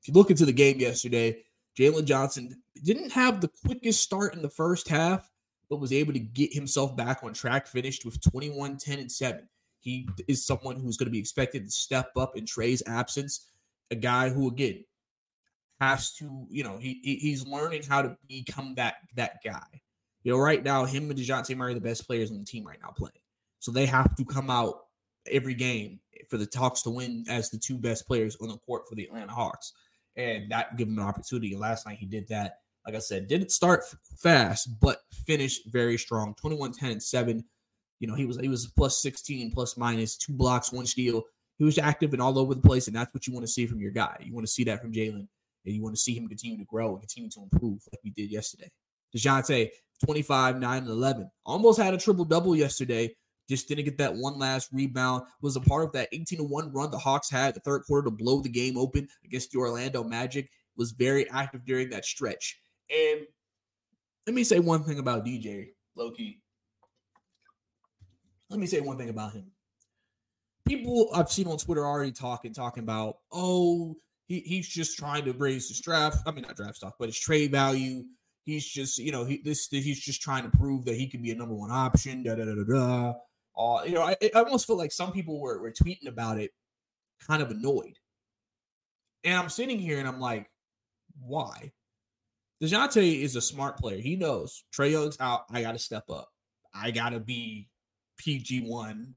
If 0.00 0.08
you 0.08 0.14
look 0.14 0.30
into 0.30 0.46
the 0.46 0.52
game 0.52 0.78
yesterday, 0.78 1.42
Jalen 1.76 2.04
Johnson 2.04 2.62
didn't 2.84 3.10
have 3.10 3.40
the 3.40 3.50
quickest 3.66 4.00
start 4.00 4.34
in 4.34 4.42
the 4.42 4.50
first 4.50 4.88
half, 4.88 5.28
but 5.70 5.80
was 5.80 5.92
able 5.92 6.12
to 6.12 6.20
get 6.20 6.52
himself 6.52 6.96
back 6.96 7.24
on 7.24 7.32
track, 7.32 7.66
finished 7.66 8.04
with 8.04 8.20
21, 8.20 8.76
10, 8.76 8.98
and 9.00 9.10
7. 9.10 9.48
He 9.80 10.08
is 10.28 10.46
someone 10.46 10.76
who's 10.76 10.96
going 10.96 11.06
to 11.06 11.12
be 11.12 11.18
expected 11.18 11.64
to 11.64 11.70
step 11.70 12.10
up 12.16 12.36
in 12.36 12.46
Trae's 12.46 12.82
absence. 12.86 13.48
A 13.92 13.94
guy 13.94 14.30
who, 14.30 14.48
again, 14.48 14.84
has 15.80 16.14
to, 16.14 16.46
you 16.48 16.64
know, 16.64 16.78
he 16.78 17.00
he's 17.02 17.46
learning 17.46 17.82
how 17.82 18.02
to 18.02 18.16
become 18.28 18.74
that 18.76 18.94
that 19.14 19.38
guy. 19.44 19.82
You 20.22 20.32
know, 20.32 20.38
right 20.38 20.62
now, 20.62 20.84
him 20.84 21.10
and 21.10 21.18
Dejounte 21.18 21.56
Murray 21.56 21.72
are 21.72 21.74
the 21.74 21.80
best 21.80 22.06
players 22.06 22.30
on 22.30 22.38
the 22.38 22.44
team 22.44 22.66
right 22.66 22.78
now 22.82 22.90
playing. 22.96 23.12
So 23.58 23.70
they 23.70 23.86
have 23.86 24.14
to 24.16 24.24
come 24.24 24.50
out 24.50 24.76
every 25.30 25.54
game 25.54 26.00
for 26.28 26.36
the 26.36 26.46
talks 26.46 26.82
to 26.82 26.90
win 26.90 27.24
as 27.28 27.50
the 27.50 27.58
two 27.58 27.78
best 27.78 28.06
players 28.06 28.36
on 28.40 28.48
the 28.48 28.56
court 28.58 28.88
for 28.88 28.94
the 28.94 29.04
Atlanta 29.04 29.32
Hawks 29.32 29.72
and 30.16 30.50
that 30.50 30.76
give 30.76 30.88
him 30.88 30.98
an 30.98 31.04
opportunity. 31.04 31.56
Last 31.56 31.86
night 31.86 31.98
he 31.98 32.06
did 32.06 32.28
that. 32.28 32.58
Like 32.86 32.96
I 32.96 32.98
said, 32.98 33.28
didn't 33.28 33.52
start 33.52 33.84
fast, 34.18 34.80
but 34.80 35.02
finished 35.26 35.70
very 35.70 35.96
strong. 35.96 36.34
21, 36.34 36.72
10, 36.72 36.90
and 36.90 37.02
7. 37.02 37.44
You 38.00 38.08
know, 38.08 38.14
he 38.14 38.24
was 38.24 38.38
he 38.38 38.48
was 38.48 38.66
plus 38.66 39.00
16, 39.00 39.52
plus 39.52 39.76
minus, 39.76 40.16
two 40.16 40.32
blocks, 40.32 40.72
one 40.72 40.86
steal. 40.86 41.22
He 41.62 41.64
was 41.64 41.78
active 41.78 42.12
and 42.12 42.20
all 42.20 42.40
over 42.40 42.56
the 42.56 42.60
place, 42.60 42.88
and 42.88 42.96
that's 42.96 43.14
what 43.14 43.24
you 43.24 43.32
want 43.32 43.46
to 43.46 43.52
see 43.52 43.66
from 43.66 43.80
your 43.80 43.92
guy. 43.92 44.16
You 44.18 44.34
want 44.34 44.44
to 44.44 44.52
see 44.52 44.64
that 44.64 44.82
from 44.82 44.90
Jalen, 44.90 45.14
and 45.14 45.28
you 45.64 45.80
want 45.80 45.94
to 45.94 46.00
see 46.00 46.12
him 46.12 46.26
continue 46.26 46.58
to 46.58 46.64
grow 46.64 46.90
and 46.90 46.98
continue 46.98 47.30
to 47.30 47.40
improve 47.40 47.80
like 47.92 48.00
we 48.02 48.10
did 48.10 48.32
yesterday. 48.32 48.68
DeJounte, 49.16 49.70
25, 50.04 50.58
9, 50.58 50.78
and 50.78 50.88
11. 50.88 51.30
Almost 51.46 51.80
had 51.80 51.94
a 51.94 51.98
triple 51.98 52.24
double 52.24 52.56
yesterday, 52.56 53.14
just 53.48 53.68
didn't 53.68 53.84
get 53.84 53.96
that 53.98 54.12
one 54.12 54.40
last 54.40 54.70
rebound. 54.72 55.22
Was 55.40 55.54
a 55.54 55.60
part 55.60 55.84
of 55.84 55.92
that 55.92 56.08
18 56.10 56.38
to 56.38 56.44
1 56.44 56.72
run 56.72 56.90
the 56.90 56.98
Hawks 56.98 57.30
had 57.30 57.54
the 57.54 57.60
third 57.60 57.84
quarter 57.84 58.06
to 58.06 58.10
blow 58.10 58.40
the 58.40 58.48
game 58.48 58.76
open 58.76 59.06
against 59.24 59.52
the 59.52 59.60
Orlando 59.60 60.02
Magic. 60.02 60.50
Was 60.76 60.90
very 60.90 61.30
active 61.30 61.64
during 61.64 61.90
that 61.90 62.04
stretch. 62.04 62.60
And 62.90 63.20
let 64.26 64.34
me 64.34 64.42
say 64.42 64.58
one 64.58 64.82
thing 64.82 64.98
about 64.98 65.24
DJ 65.24 65.68
Loki. 65.94 66.42
Let 68.50 68.58
me 68.58 68.66
say 68.66 68.80
one 68.80 68.98
thing 68.98 69.10
about 69.10 69.34
him. 69.34 69.52
People 70.66 71.08
I've 71.14 71.30
seen 71.30 71.46
on 71.46 71.58
Twitter 71.58 71.84
already 71.86 72.12
talking, 72.12 72.52
talking 72.52 72.82
about, 72.82 73.16
oh, 73.32 73.96
he, 74.26 74.40
he's 74.40 74.68
just 74.68 74.96
trying 74.96 75.24
to 75.24 75.32
raise 75.32 75.68
his 75.68 75.80
draft. 75.80 76.18
I 76.26 76.30
mean, 76.30 76.42
not 76.42 76.56
draft 76.56 76.76
stock, 76.76 76.94
but 76.98 77.08
his 77.08 77.18
trade 77.18 77.50
value. 77.50 78.04
He's 78.44 78.66
just, 78.66 78.98
you 78.98 79.12
know, 79.12 79.24
he 79.24 79.40
this 79.44 79.68
he's 79.70 80.00
just 80.00 80.22
trying 80.22 80.44
to 80.44 80.56
prove 80.56 80.84
that 80.86 80.96
he 80.96 81.08
could 81.08 81.22
be 81.22 81.30
a 81.30 81.34
number 81.34 81.54
one 81.54 81.70
option. 81.70 82.22
Da 82.22 82.34
da 82.34 82.44
da 82.44 82.54
da 82.54 82.64
da. 82.64 83.14
Uh, 83.56 83.84
you 83.84 83.92
know, 83.92 84.02
I, 84.02 84.16
I 84.22 84.40
almost 84.40 84.66
feel 84.66 84.78
like 84.78 84.92
some 84.92 85.12
people 85.12 85.40
were, 85.40 85.60
were 85.60 85.72
tweeting 85.72 86.08
about 86.08 86.38
it, 86.38 86.50
kind 87.26 87.42
of 87.42 87.50
annoyed. 87.50 87.98
And 89.24 89.36
I'm 89.36 89.48
sitting 89.48 89.78
here 89.78 89.98
and 89.98 90.08
I'm 90.08 90.20
like, 90.20 90.50
why? 91.20 91.72
DeJounte 92.62 93.22
is 93.22 93.36
a 93.36 93.40
smart 93.40 93.76
player. 93.76 94.00
He 94.00 94.16
knows 94.16 94.64
Trae 94.74 94.92
Young's 94.92 95.16
out. 95.20 95.42
I 95.50 95.62
got 95.62 95.72
to 95.72 95.78
step 95.78 96.04
up. 96.10 96.28
I 96.74 96.90
got 96.90 97.10
to 97.10 97.20
be 97.20 97.68
PG 98.18 98.60
one. 98.60 99.14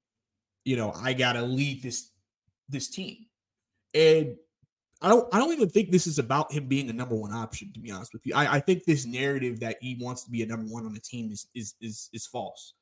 You 0.65 0.75
know, 0.75 0.91
I 0.93 1.13
got 1.13 1.33
to 1.33 1.41
lead 1.41 1.81
this 1.81 2.11
this 2.67 2.89
team. 2.89 3.25
And 3.93 4.35
I 5.01 5.09
don't 5.09 5.33
I 5.33 5.39
don't 5.39 5.53
even 5.53 5.69
think 5.69 5.91
this 5.91 6.07
is 6.07 6.19
about 6.19 6.51
him 6.51 6.67
being 6.67 6.89
a 6.89 6.93
number 6.93 7.15
one 7.15 7.31
option, 7.31 7.71
to 7.73 7.79
be 7.79 7.91
honest 7.91 8.13
with 8.13 8.25
you. 8.25 8.33
I, 8.35 8.55
I 8.55 8.59
think 8.59 8.83
this 8.83 9.05
narrative 9.05 9.59
that 9.59 9.77
he 9.81 9.97
wants 9.99 10.23
to 10.23 10.31
be 10.31 10.41
a 10.41 10.45
number 10.45 10.67
one 10.67 10.85
on 10.85 10.93
the 10.93 10.99
team 10.99 11.31
is 11.31 11.47
is 11.53 11.75
is 11.81 12.09
is 12.13 12.25
false. 12.27 12.73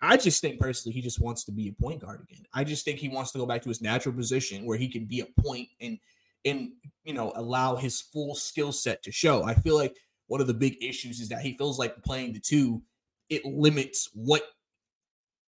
I 0.00 0.16
just 0.16 0.40
think 0.40 0.60
personally 0.60 0.94
he 0.94 1.02
just 1.02 1.20
wants 1.20 1.44
to 1.44 1.52
be 1.52 1.68
a 1.68 1.82
point 1.82 2.00
guard 2.00 2.24
again. 2.28 2.44
I 2.54 2.62
just 2.64 2.84
think 2.84 2.98
he 2.98 3.08
wants 3.08 3.32
to 3.32 3.38
go 3.38 3.46
back 3.46 3.62
to 3.62 3.68
his 3.68 3.82
natural 3.82 4.14
position 4.14 4.64
where 4.64 4.78
he 4.78 4.88
can 4.88 5.06
be 5.06 5.20
a 5.20 5.42
point 5.42 5.68
and 5.80 5.98
and 6.44 6.70
you 7.04 7.14
know 7.14 7.32
allow 7.34 7.76
his 7.76 8.00
full 8.00 8.34
skill 8.34 8.72
set 8.72 9.02
to 9.02 9.12
show. 9.12 9.42
I 9.42 9.54
feel 9.54 9.76
like 9.76 9.96
one 10.28 10.40
of 10.40 10.46
the 10.46 10.54
big 10.54 10.82
issues 10.82 11.20
is 11.20 11.28
that 11.30 11.42
he 11.42 11.54
feels 11.54 11.78
like 11.78 12.02
playing 12.02 12.32
the 12.32 12.40
two 12.40 12.82
it 13.28 13.44
limits 13.44 14.08
what 14.14 14.42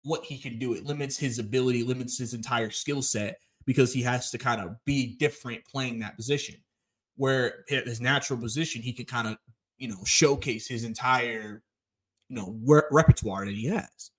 what 0.06 0.24
he 0.24 0.38
can 0.38 0.58
do. 0.58 0.72
It 0.72 0.84
limits 0.84 1.18
his 1.18 1.38
ability, 1.38 1.82
limits 1.82 2.16
his 2.16 2.32
entire 2.32 2.70
skill 2.70 3.02
set 3.02 3.38
because 3.66 3.92
he 3.92 4.02
has 4.02 4.30
to 4.30 4.38
kind 4.38 4.60
of 4.60 4.76
be 4.84 5.16
different 5.16 5.64
playing 5.64 5.98
that 5.98 6.16
position. 6.16 6.54
Where 7.16 7.64
his 7.68 8.00
natural 8.00 8.38
position, 8.38 8.82
he 8.82 8.92
can 8.92 9.06
kind 9.06 9.26
of 9.28 9.36
you 9.78 9.88
know 9.88 9.98
showcase 10.04 10.68
his 10.68 10.84
entire 10.84 11.62
you 12.28 12.36
know 12.36 12.56
re- 12.64 12.82
repertoire 12.90 13.44
that 13.44 13.54
he 13.54 13.66
has. 13.66 14.10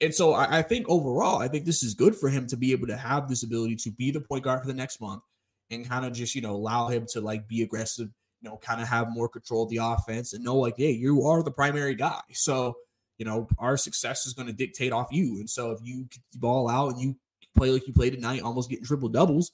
And 0.00 0.14
so 0.14 0.34
I, 0.34 0.58
I, 0.58 0.62
think 0.62 0.86
overall, 0.88 1.40
I 1.40 1.48
think 1.48 1.64
this 1.64 1.82
is 1.82 1.94
good 1.94 2.14
for 2.14 2.28
him 2.28 2.46
to 2.48 2.56
be 2.56 2.72
able 2.72 2.86
to 2.88 2.96
have 2.96 3.28
this 3.28 3.42
ability 3.42 3.76
to 3.76 3.90
be 3.90 4.10
the 4.10 4.20
point 4.20 4.44
guard 4.44 4.60
for 4.60 4.66
the 4.66 4.74
next 4.74 5.00
month 5.00 5.22
and 5.70 5.88
kind 5.88 6.04
of 6.04 6.12
just, 6.12 6.34
you 6.34 6.42
know, 6.42 6.54
allow 6.54 6.88
him 6.88 7.06
to 7.12 7.22
like 7.22 7.48
be 7.48 7.62
aggressive, 7.62 8.08
you 8.42 8.50
know, 8.50 8.58
kind 8.58 8.82
of 8.82 8.88
have 8.88 9.08
more 9.08 9.28
control 9.28 9.62
of 9.62 9.70
the 9.70 9.78
offense 9.80 10.34
and 10.34 10.44
know 10.44 10.56
like, 10.56 10.74
hey, 10.76 10.90
you 10.90 11.22
are 11.22 11.42
the 11.42 11.50
primary 11.50 11.94
guy. 11.94 12.20
So, 12.34 12.76
you 13.18 13.24
know, 13.24 13.48
our 13.58 13.76
success 13.76 14.26
is 14.26 14.34
going 14.34 14.46
to 14.48 14.52
dictate 14.52 14.92
off 14.92 15.08
you. 15.10 15.38
And 15.38 15.48
so 15.48 15.70
if 15.70 15.80
you 15.82 16.06
ball 16.34 16.68
out 16.68 16.92
and 16.92 17.00
you 17.00 17.16
play 17.56 17.70
like 17.70 17.86
you 17.86 17.92
played 17.92 18.14
tonight, 18.14 18.42
almost 18.42 18.68
getting 18.68 18.84
triple 18.84 19.08
doubles, 19.08 19.52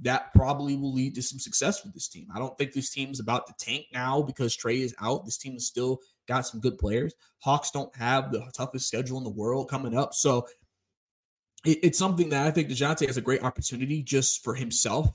that 0.00 0.32
probably 0.34 0.76
will 0.76 0.92
lead 0.92 1.14
to 1.14 1.22
some 1.22 1.38
success 1.38 1.80
for 1.80 1.88
this 1.88 2.08
team. 2.08 2.26
I 2.34 2.38
don't 2.38 2.56
think 2.58 2.72
this 2.72 2.90
team 2.90 3.10
is 3.10 3.20
about 3.20 3.46
to 3.46 3.54
tank 3.58 3.86
now 3.92 4.22
because 4.22 4.56
Trae 4.56 4.80
is 4.80 4.94
out. 5.00 5.24
This 5.24 5.38
team 5.38 5.54
is 5.54 5.66
still 5.66 6.00
got 6.26 6.46
some 6.46 6.60
good 6.60 6.78
players. 6.78 7.14
Hawks 7.40 7.70
don't 7.70 7.94
have 7.96 8.32
the 8.32 8.50
toughest 8.56 8.88
schedule 8.88 9.18
in 9.18 9.24
the 9.24 9.30
world 9.30 9.68
coming 9.68 9.96
up. 9.96 10.14
So 10.14 10.46
it, 11.64 11.78
it's 11.82 11.98
something 11.98 12.30
that 12.30 12.46
I 12.46 12.50
think 12.50 12.68
DeJounte 12.68 13.06
has 13.06 13.16
a 13.16 13.22
great 13.22 13.44
opportunity 13.44 14.02
just 14.02 14.42
for 14.42 14.54
himself. 14.54 15.10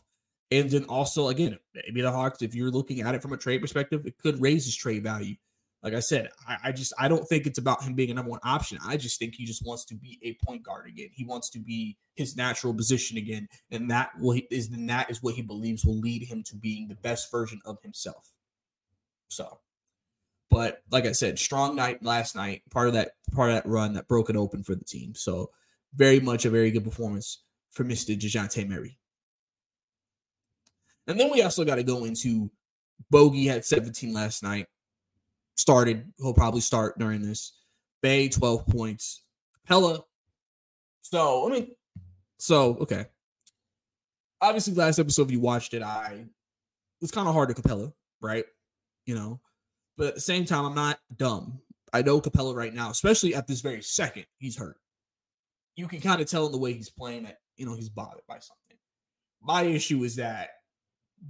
And 0.52 0.70
then 0.70 0.86
also, 0.86 1.28
again, 1.28 1.58
maybe 1.74 2.02
the 2.02 2.12
Hawks, 2.12 2.42
if 2.42 2.56
you're 2.56 2.72
looking 2.72 3.02
at 3.02 3.14
it 3.14 3.22
from 3.22 3.34
a 3.34 3.38
trade 3.38 3.60
perspective, 3.60 4.06
it 4.06 4.18
could 4.18 4.42
raise 4.42 4.64
his 4.64 4.76
trade 4.76 5.04
value. 5.04 5.36
Like 5.88 5.96
I 5.96 6.02
said, 6.02 6.30
I, 6.46 6.58
I 6.66 6.72
just 6.74 6.94
I 7.00 7.08
don't 7.08 7.26
think 7.30 7.48
it's 7.48 7.60
about 7.60 7.82
him 7.82 7.94
being 7.94 8.12
a 8.12 8.14
number 8.14 8.32
one 8.32 8.42
option. 8.44 8.78
I 8.86 8.98
just 8.98 9.20
think 9.20 9.36
he 9.36 9.46
just 9.46 9.66
wants 9.66 9.86
to 9.86 9.96
be 9.96 10.20
a 10.22 10.46
point 10.46 10.64
guard 10.64 10.86
again. 10.86 11.08
He 11.14 11.24
wants 11.24 11.50
to 11.52 11.60
be 11.60 11.96
his 12.16 12.36
natural 12.36 12.74
position 12.74 13.18
again, 13.18 13.48
and 13.72 13.90
that 13.90 14.10
will 14.20 14.38
is 14.52 14.68
then 14.68 14.88
that 14.88 15.10
is 15.10 15.24
what 15.24 15.36
he 15.36 15.42
believes 15.42 15.86
will 15.86 15.98
lead 15.98 16.24
him 16.24 16.44
to 16.48 16.58
being 16.58 16.90
the 16.90 16.96
best 16.96 17.32
version 17.32 17.62
of 17.66 17.78
himself. 17.82 18.32
So 19.30 19.60
but 20.50 20.82
like 20.92 21.06
I 21.06 21.14
said, 21.14 21.40
strong 21.40 21.78
night 21.78 22.04
last 22.04 22.36
night, 22.36 22.64
part 22.70 22.90
of 22.90 22.94
that 22.96 23.12
part 23.32 23.52
of 23.52 23.56
that 23.56 23.66
run 23.66 23.94
that 23.94 24.10
broke 24.10 24.30
it 24.30 24.36
open 24.36 24.62
for 24.62 24.76
the 24.76 24.84
team. 24.84 25.16
So 25.16 25.52
very 25.94 26.20
much 26.20 26.44
a 26.44 26.50
very 26.50 26.70
good 26.70 26.84
performance 26.84 27.44
for 27.72 27.86
Mr. 27.86 28.20
DeJounte 28.20 28.68
Murray. 28.68 28.98
And 31.08 31.18
then 31.18 31.32
we 31.32 31.42
also 31.42 31.64
got 31.64 31.76
to 31.76 31.84
go 31.84 32.04
into 32.04 32.52
Bogey 33.10 33.48
had 33.48 33.66
17 33.66 34.14
last 34.14 34.44
night. 34.44 34.68
Started, 35.58 36.12
he'll 36.18 36.34
probably 36.34 36.62
start 36.62 36.98
during 37.00 37.22
this. 37.22 37.54
Bey 38.02 38.30
12 38.30 38.66
points. 38.68 39.24
Capela. 39.68 40.04
So, 41.02 41.48
I 41.48 41.52
mean, 41.52 41.72
so 42.38 42.78
okay. 42.82 43.06
Obviously, 44.40 44.76
last 44.76 45.00
episode, 45.00 45.24
if 45.24 45.32
you 45.32 45.40
watched 45.40 45.74
it, 45.74 45.82
I 45.82 46.26
it 47.00 47.02
was 47.02 47.12
kind 47.12 47.28
of 47.28 47.34
hard 47.34 47.50
to 47.50 47.60
Capela, 47.60 47.92
right? 48.22 48.46
You 49.06 49.16
know, 49.16 49.40
but 49.98 50.08
at 50.08 50.16
the 50.16 50.22
same 50.22 50.46
time, 50.46 50.66
I'm 50.66 50.76
not 50.76 51.00
dumb. 51.16 51.60
I 51.94 52.02
know 52.02 52.22
Capela 52.22 52.56
right 52.56 52.74
now, 52.74 52.90
especially 52.90 53.34
at 53.34 53.48
this 53.48 53.62
very 53.62 53.82
second, 53.82 54.26
he's 54.38 54.58
hurt. 54.58 54.78
You 55.76 55.88
can 55.88 56.02
kind 56.02 56.22
of 56.22 56.28
tell 56.28 56.46
in 56.46 56.52
the 56.52 56.58
way 56.58 56.74
he's 56.74 56.90
playing 56.90 57.24
that, 57.24 57.38
you 57.56 57.66
know, 57.66 57.76
he's 57.76 57.90
bothered 57.90 58.26
by 58.28 58.36
something. 58.36 58.78
My 59.42 59.64
issue 59.64 60.04
is 60.04 60.16
that 60.18 60.50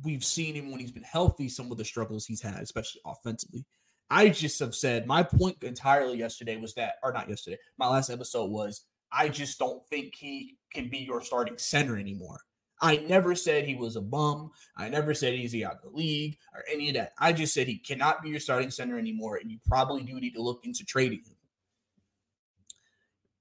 we've 0.03 0.23
seen 0.23 0.55
him 0.55 0.71
when 0.71 0.79
he's 0.79 0.91
been 0.91 1.03
healthy, 1.03 1.49
some 1.49 1.71
of 1.71 1.77
the 1.77 1.85
struggles 1.85 2.25
he's 2.25 2.41
had, 2.41 2.61
especially 2.61 3.01
offensively. 3.05 3.65
I 4.09 4.29
just 4.29 4.59
have 4.59 4.73
said 4.73 5.05
my 5.05 5.23
point 5.23 5.63
entirely 5.63 6.17
yesterday 6.17 6.57
was 6.57 6.73
that, 6.75 6.95
or 7.03 7.11
not 7.11 7.29
yesterday, 7.29 7.57
my 7.77 7.87
last 7.87 8.09
episode 8.09 8.49
was 8.49 8.85
I 9.11 9.29
just 9.29 9.59
don't 9.59 9.85
think 9.87 10.15
he 10.15 10.57
can 10.71 10.89
be 10.89 10.99
your 10.99 11.21
starting 11.21 11.57
center 11.57 11.97
anymore. 11.97 12.39
I 12.79 12.97
never 12.97 13.35
said 13.35 13.65
he 13.65 13.75
was 13.75 13.95
a 13.95 14.01
bum. 14.01 14.51
I 14.75 14.87
never 14.87 15.13
said 15.13 15.33
he's 15.33 15.63
out 15.63 15.77
of 15.77 15.81
the 15.81 15.97
league 15.97 16.37
or 16.53 16.63
any 16.71 16.89
of 16.89 16.95
that. 16.95 17.13
I 17.17 17.33
just 17.33 17.53
said 17.53 17.67
he 17.67 17.79
cannot 17.79 18.21
be 18.21 18.29
your 18.29 18.39
starting 18.39 18.69
center 18.69 18.99
anymore, 18.99 19.37
and 19.37 19.49
you 19.51 19.57
probably 19.65 20.03
do 20.03 20.19
need 20.19 20.35
to 20.35 20.41
look 20.41 20.65
into 20.65 20.85
trading 20.85 21.19
him. 21.19 21.35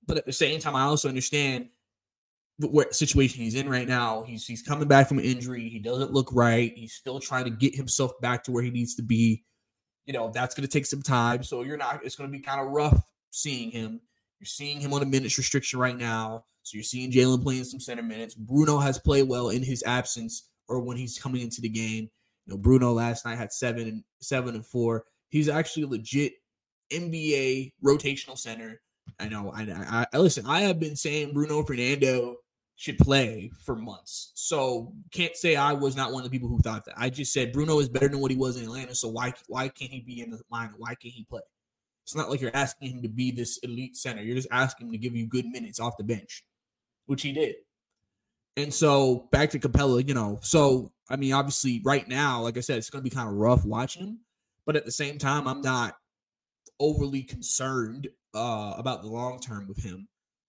But 0.06 0.16
at 0.16 0.26
the 0.26 0.32
same 0.32 0.58
time, 0.60 0.76
I 0.76 0.82
also 0.82 1.08
understand 1.08 1.68
what 2.58 2.94
situation 2.94 3.42
he's 3.42 3.56
in 3.56 3.68
right 3.68 3.86
now. 3.86 4.22
He's 4.22 4.46
he's 4.46 4.62
coming 4.62 4.88
back 4.88 5.08
from 5.08 5.18
injury. 5.18 5.68
He 5.68 5.80
doesn't 5.80 6.12
look 6.12 6.30
right. 6.32 6.72
He's 6.74 6.94
still 6.94 7.20
trying 7.20 7.44
to 7.44 7.50
get 7.50 7.74
himself 7.74 8.18
back 8.20 8.42
to 8.44 8.52
where 8.52 8.62
he 8.62 8.70
needs 8.70 8.94
to 8.94 9.02
be. 9.02 9.44
You 10.06 10.12
know, 10.12 10.30
that's 10.32 10.54
going 10.54 10.66
to 10.66 10.72
take 10.72 10.86
some 10.86 11.02
time. 11.02 11.42
So 11.42 11.62
you're 11.62 11.76
not. 11.76 12.04
It's 12.04 12.16
going 12.16 12.30
to 12.30 12.36
be 12.36 12.42
kind 12.42 12.60
of 12.60 12.68
rough 12.68 13.00
seeing 13.30 13.70
him. 13.70 14.00
You're 14.40 14.46
seeing 14.46 14.80
him 14.80 14.92
on 14.92 15.02
a 15.02 15.06
minutes 15.06 15.38
restriction 15.38 15.78
right 15.78 15.96
now. 15.96 16.44
So 16.62 16.76
you're 16.76 16.82
seeing 16.82 17.12
Jalen 17.12 17.42
playing 17.42 17.64
some 17.64 17.80
center 17.80 18.02
minutes. 18.02 18.34
Bruno 18.34 18.78
has 18.78 18.98
played 18.98 19.28
well 19.28 19.50
in 19.50 19.62
his 19.62 19.82
absence 19.84 20.48
or 20.68 20.80
when 20.80 20.96
he's 20.96 21.18
coming 21.18 21.42
into 21.42 21.60
the 21.60 21.68
game. 21.68 22.10
You 22.44 22.54
know, 22.54 22.58
Bruno 22.58 22.92
last 22.92 23.24
night 23.24 23.38
had 23.38 23.52
seven 23.52 23.88
and 23.88 24.04
seven 24.20 24.54
and 24.54 24.66
four. 24.66 25.04
He's 25.28 25.48
actually 25.48 25.84
legit 25.84 26.34
NBA 26.92 27.72
rotational 27.84 28.38
center. 28.38 28.80
I 29.18 29.28
know. 29.28 29.52
I, 29.54 29.62
I, 29.62 30.06
I 30.12 30.18
listen. 30.18 30.46
I 30.46 30.62
have 30.62 30.80
been 30.80 30.96
saying 30.96 31.32
Bruno 31.32 31.62
Fernando 31.62 32.36
should 32.76 32.98
play 32.98 33.50
for 33.64 33.74
months. 33.74 34.32
So 34.34 34.92
can't 35.10 35.34
say 35.34 35.56
I 35.56 35.72
was 35.72 35.96
not 35.96 36.12
one 36.12 36.24
of 36.24 36.30
the 36.30 36.34
people 36.34 36.48
who 36.48 36.58
thought 36.58 36.84
that. 36.84 36.94
I 36.96 37.10
just 37.10 37.32
said 37.32 37.52
Bruno 37.52 37.78
is 37.80 37.88
better 37.88 38.08
than 38.08 38.20
what 38.20 38.30
he 38.30 38.36
was 38.36 38.56
in 38.56 38.64
Atlanta. 38.64 38.94
So 38.94 39.08
why 39.08 39.32
why 39.48 39.68
can't 39.68 39.90
he 39.90 40.00
be 40.00 40.20
in 40.20 40.30
the 40.30 40.40
line? 40.50 40.72
Why 40.76 40.94
can't 40.94 41.14
he 41.14 41.24
play? 41.24 41.40
It's 42.04 42.14
not 42.14 42.30
like 42.30 42.40
you're 42.40 42.54
asking 42.54 42.92
him 42.92 43.02
to 43.02 43.08
be 43.08 43.30
this 43.32 43.58
elite 43.58 43.96
center. 43.96 44.22
You're 44.22 44.36
just 44.36 44.48
asking 44.52 44.86
him 44.86 44.92
to 44.92 44.98
give 44.98 45.16
you 45.16 45.26
good 45.26 45.46
minutes 45.46 45.80
off 45.80 45.96
the 45.96 46.04
bench 46.04 46.44
which 47.06 47.22
he 47.22 47.32
did. 47.32 47.54
And 48.56 48.72
so 48.72 49.28
back 49.32 49.50
to 49.50 49.58
Capela, 49.58 50.06
you 50.06 50.14
know, 50.14 50.38
so 50.42 50.92
I 51.08 51.16
mean, 51.16 51.32
obviously, 51.32 51.80
right 51.84 52.06
now, 52.06 52.42
like 52.42 52.56
I 52.56 52.60
said, 52.60 52.78
it's 52.78 52.90
going 52.90 53.02
to 53.04 53.08
be 53.08 53.14
kind 53.14 53.28
of 53.28 53.34
rough 53.34 53.64
watching 53.64 54.02
him, 54.02 54.20
but 54.64 54.76
at 54.76 54.84
the 54.84 54.92
same 54.92 55.18
time, 55.18 55.46
I'm 55.46 55.60
not 55.60 55.96
overly 56.80 57.22
concerned 57.22 58.08
uh, 58.34 58.74
about 58.76 59.02
the 59.02 59.08
long 59.08 59.40
term 59.40 59.66
with 59.68 59.82
him. 59.82 60.08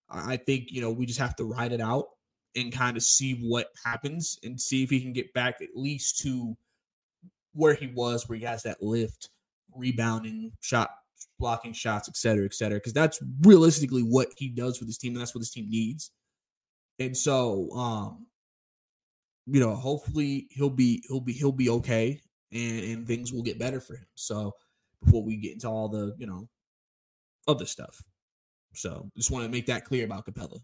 I 0.09 0.37
think 0.37 0.71
you 0.71 0.81
know 0.81 0.91
we 0.91 1.05
just 1.05 1.19
have 1.19 1.35
to 1.35 1.43
ride 1.43 1.73
it 1.73 1.81
out 1.81 2.05
and 2.55 2.71
kind 2.71 2.97
of 2.97 3.03
see 3.03 3.33
what 3.33 3.67
happens 3.85 4.39
and 4.43 4.59
see 4.59 4.83
if 4.83 4.89
he 4.89 5.01
can 5.01 5.13
get 5.13 5.33
back 5.33 5.61
at 5.61 5.69
least 5.75 6.19
to 6.19 6.55
where 7.53 7.73
he 7.73 7.87
was, 7.87 8.27
where 8.27 8.37
he 8.37 8.45
has 8.45 8.63
that 8.63 8.81
lift, 8.81 9.29
rebounding, 9.75 10.51
shot 10.61 10.89
blocking 11.39 11.73
shots, 11.73 12.07
et 12.09 12.17
cetera, 12.17 12.45
et 12.45 12.53
cetera. 12.53 12.77
Because 12.77 12.93
that's 12.93 13.19
realistically 13.41 14.01
what 14.01 14.29
he 14.37 14.49
does 14.49 14.77
for 14.77 14.85
this 14.85 14.97
team, 14.97 15.13
and 15.13 15.21
that's 15.21 15.33
what 15.33 15.41
this 15.41 15.51
team 15.51 15.69
needs. 15.69 16.11
And 16.99 17.15
so, 17.15 17.69
um, 17.71 18.27
you 19.45 19.59
know, 19.59 19.75
hopefully 19.75 20.47
he'll 20.51 20.69
be 20.69 21.03
he'll 21.07 21.21
be 21.21 21.33
he'll 21.33 21.51
be 21.51 21.69
okay, 21.69 22.21
and 22.51 22.79
and 22.79 23.07
things 23.07 23.31
will 23.31 23.43
get 23.43 23.59
better 23.59 23.79
for 23.79 23.95
him. 23.95 24.07
So 24.15 24.53
before 25.03 25.23
we 25.23 25.37
get 25.37 25.53
into 25.53 25.67
all 25.67 25.89
the 25.89 26.15
you 26.17 26.27
know 26.27 26.47
other 27.47 27.65
stuff, 27.65 28.01
so 28.73 29.09
just 29.15 29.31
want 29.31 29.45
to 29.45 29.51
make 29.51 29.67
that 29.67 29.85
clear 29.85 30.05
about 30.05 30.25
Capela. 30.25 30.59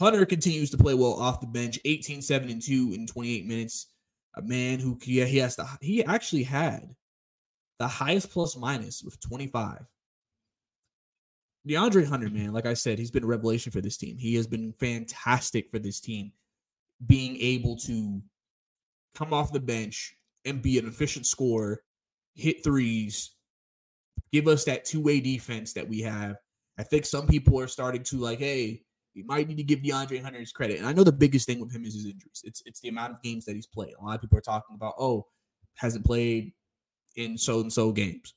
Hunter 0.00 0.26
continues 0.26 0.70
to 0.70 0.78
play 0.78 0.94
well 0.94 1.14
off 1.14 1.40
the 1.40 1.46
bench, 1.46 1.78
18, 1.84 2.22
7, 2.22 2.50
and 2.50 2.62
2 2.62 2.92
in 2.94 3.06
28 3.06 3.46
minutes. 3.46 3.88
A 4.36 4.42
man 4.42 4.78
who 4.78 4.98
yeah, 5.04 5.26
he 5.26 5.36
has 5.38 5.56
the 5.56 5.66
he 5.80 6.02
actually 6.04 6.42
had 6.42 6.94
the 7.78 7.86
highest 7.86 8.30
plus 8.30 8.56
minus 8.56 9.02
with 9.02 9.20
25 9.20 9.84
DeAndre 11.68 12.06
Hunter, 12.06 12.28
man, 12.28 12.52
like 12.52 12.66
I 12.66 12.74
said, 12.74 12.98
he's 12.98 13.10
been 13.10 13.22
a 13.24 13.26
revelation 13.26 13.70
for 13.70 13.80
this 13.80 13.96
team. 13.96 14.18
He 14.18 14.34
has 14.34 14.46
been 14.46 14.74
fantastic 14.80 15.70
for 15.70 15.78
this 15.78 16.00
team. 16.00 16.32
being 17.06 17.36
able 17.40 17.76
to 17.76 18.22
come 19.14 19.34
off 19.34 19.52
the 19.52 19.60
bench 19.60 20.16
and 20.44 20.62
be 20.62 20.78
an 20.78 20.86
efficient 20.86 21.26
scorer, 21.26 21.82
hit 22.34 22.62
threes, 22.64 23.32
give 24.32 24.48
us 24.48 24.64
that 24.64 24.84
two 24.84 25.00
way 25.00 25.20
defense 25.20 25.72
that 25.74 25.88
we 25.88 26.00
have. 26.00 26.36
I 26.78 26.84
think 26.84 27.04
some 27.04 27.26
people 27.26 27.58
are 27.60 27.66
starting 27.68 28.04
to 28.04 28.18
like, 28.18 28.38
hey, 28.38 28.82
we 29.14 29.22
might 29.22 29.48
need 29.48 29.58
to 29.58 29.62
give 29.62 29.80
DeAndre 29.80 30.22
Hunter 30.22 30.40
his 30.40 30.52
credit. 30.52 30.78
And 30.78 30.86
I 30.86 30.92
know 30.92 31.04
the 31.04 31.12
biggest 31.12 31.46
thing 31.46 31.60
with 31.60 31.74
him 31.74 31.84
is 31.84 31.94
his 31.94 32.06
injuries. 32.06 32.42
It's 32.44 32.62
it's 32.66 32.80
the 32.80 32.88
amount 32.88 33.12
of 33.12 33.22
games 33.22 33.44
that 33.44 33.54
he's 33.54 33.66
played. 33.66 33.94
A 34.00 34.04
lot 34.04 34.14
of 34.14 34.20
people 34.20 34.38
are 34.38 34.42
talking 34.42 34.74
about, 34.74 34.94
oh, 34.98 35.26
hasn't 35.74 36.04
played 36.04 36.52
in 37.16 37.36
so 37.36 37.60
and 37.60 37.72
so 37.72 37.92
games. 37.92 38.34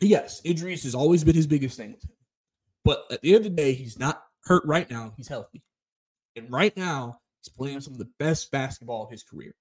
Yes, 0.00 0.40
injuries 0.44 0.82
has 0.84 0.94
always 0.94 1.22
been 1.22 1.34
his 1.34 1.46
biggest 1.46 1.76
thing. 1.76 1.96
But 2.84 3.04
at 3.10 3.20
the 3.20 3.34
end 3.34 3.46
of 3.46 3.54
the 3.54 3.62
day, 3.62 3.72
he's 3.72 3.98
not 3.98 4.24
hurt 4.44 4.64
right 4.64 4.90
now. 4.90 5.12
He's 5.16 5.28
healthy. 5.28 5.62
And 6.34 6.50
right 6.50 6.76
now, 6.76 7.20
he's 7.40 7.48
playing 7.48 7.80
some 7.80 7.92
of 7.92 7.98
the 7.98 8.10
best 8.18 8.50
basketball 8.50 9.04
of 9.04 9.10
his 9.10 9.22
career. 9.22 9.54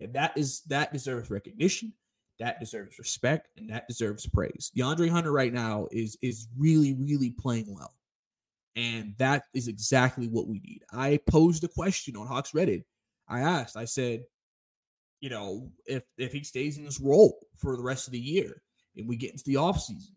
And 0.00 0.14
that 0.14 0.36
is 0.36 0.62
that 0.68 0.92
deserves 0.92 1.30
recognition, 1.30 1.92
that 2.38 2.60
deserves 2.60 2.98
respect, 2.98 3.48
and 3.56 3.68
that 3.70 3.88
deserves 3.88 4.26
praise. 4.26 4.70
DeAndre 4.76 5.10
Hunter 5.10 5.32
right 5.32 5.52
now 5.52 5.88
is 5.90 6.16
is 6.22 6.48
really, 6.56 6.94
really 6.94 7.30
playing 7.30 7.66
well. 7.68 7.94
And 8.76 9.14
that 9.18 9.44
is 9.54 9.68
exactly 9.68 10.28
what 10.28 10.46
we 10.46 10.60
need. 10.60 10.82
I 10.92 11.18
posed 11.28 11.64
a 11.64 11.68
question 11.68 12.16
on 12.16 12.26
Hawks 12.26 12.52
Reddit. 12.52 12.84
I 13.28 13.40
asked, 13.40 13.76
I 13.76 13.84
said, 13.84 14.24
you 15.20 15.28
know, 15.28 15.70
if 15.86 16.04
if 16.16 16.32
he 16.32 16.42
stays 16.44 16.78
in 16.78 16.84
this 16.84 17.00
role 17.00 17.46
for 17.56 17.76
the 17.76 17.82
rest 17.82 18.06
of 18.06 18.12
the 18.12 18.18
year 18.18 18.62
and 18.96 19.08
we 19.08 19.16
get 19.16 19.32
into 19.32 19.44
the 19.44 19.54
offseason, 19.54 20.14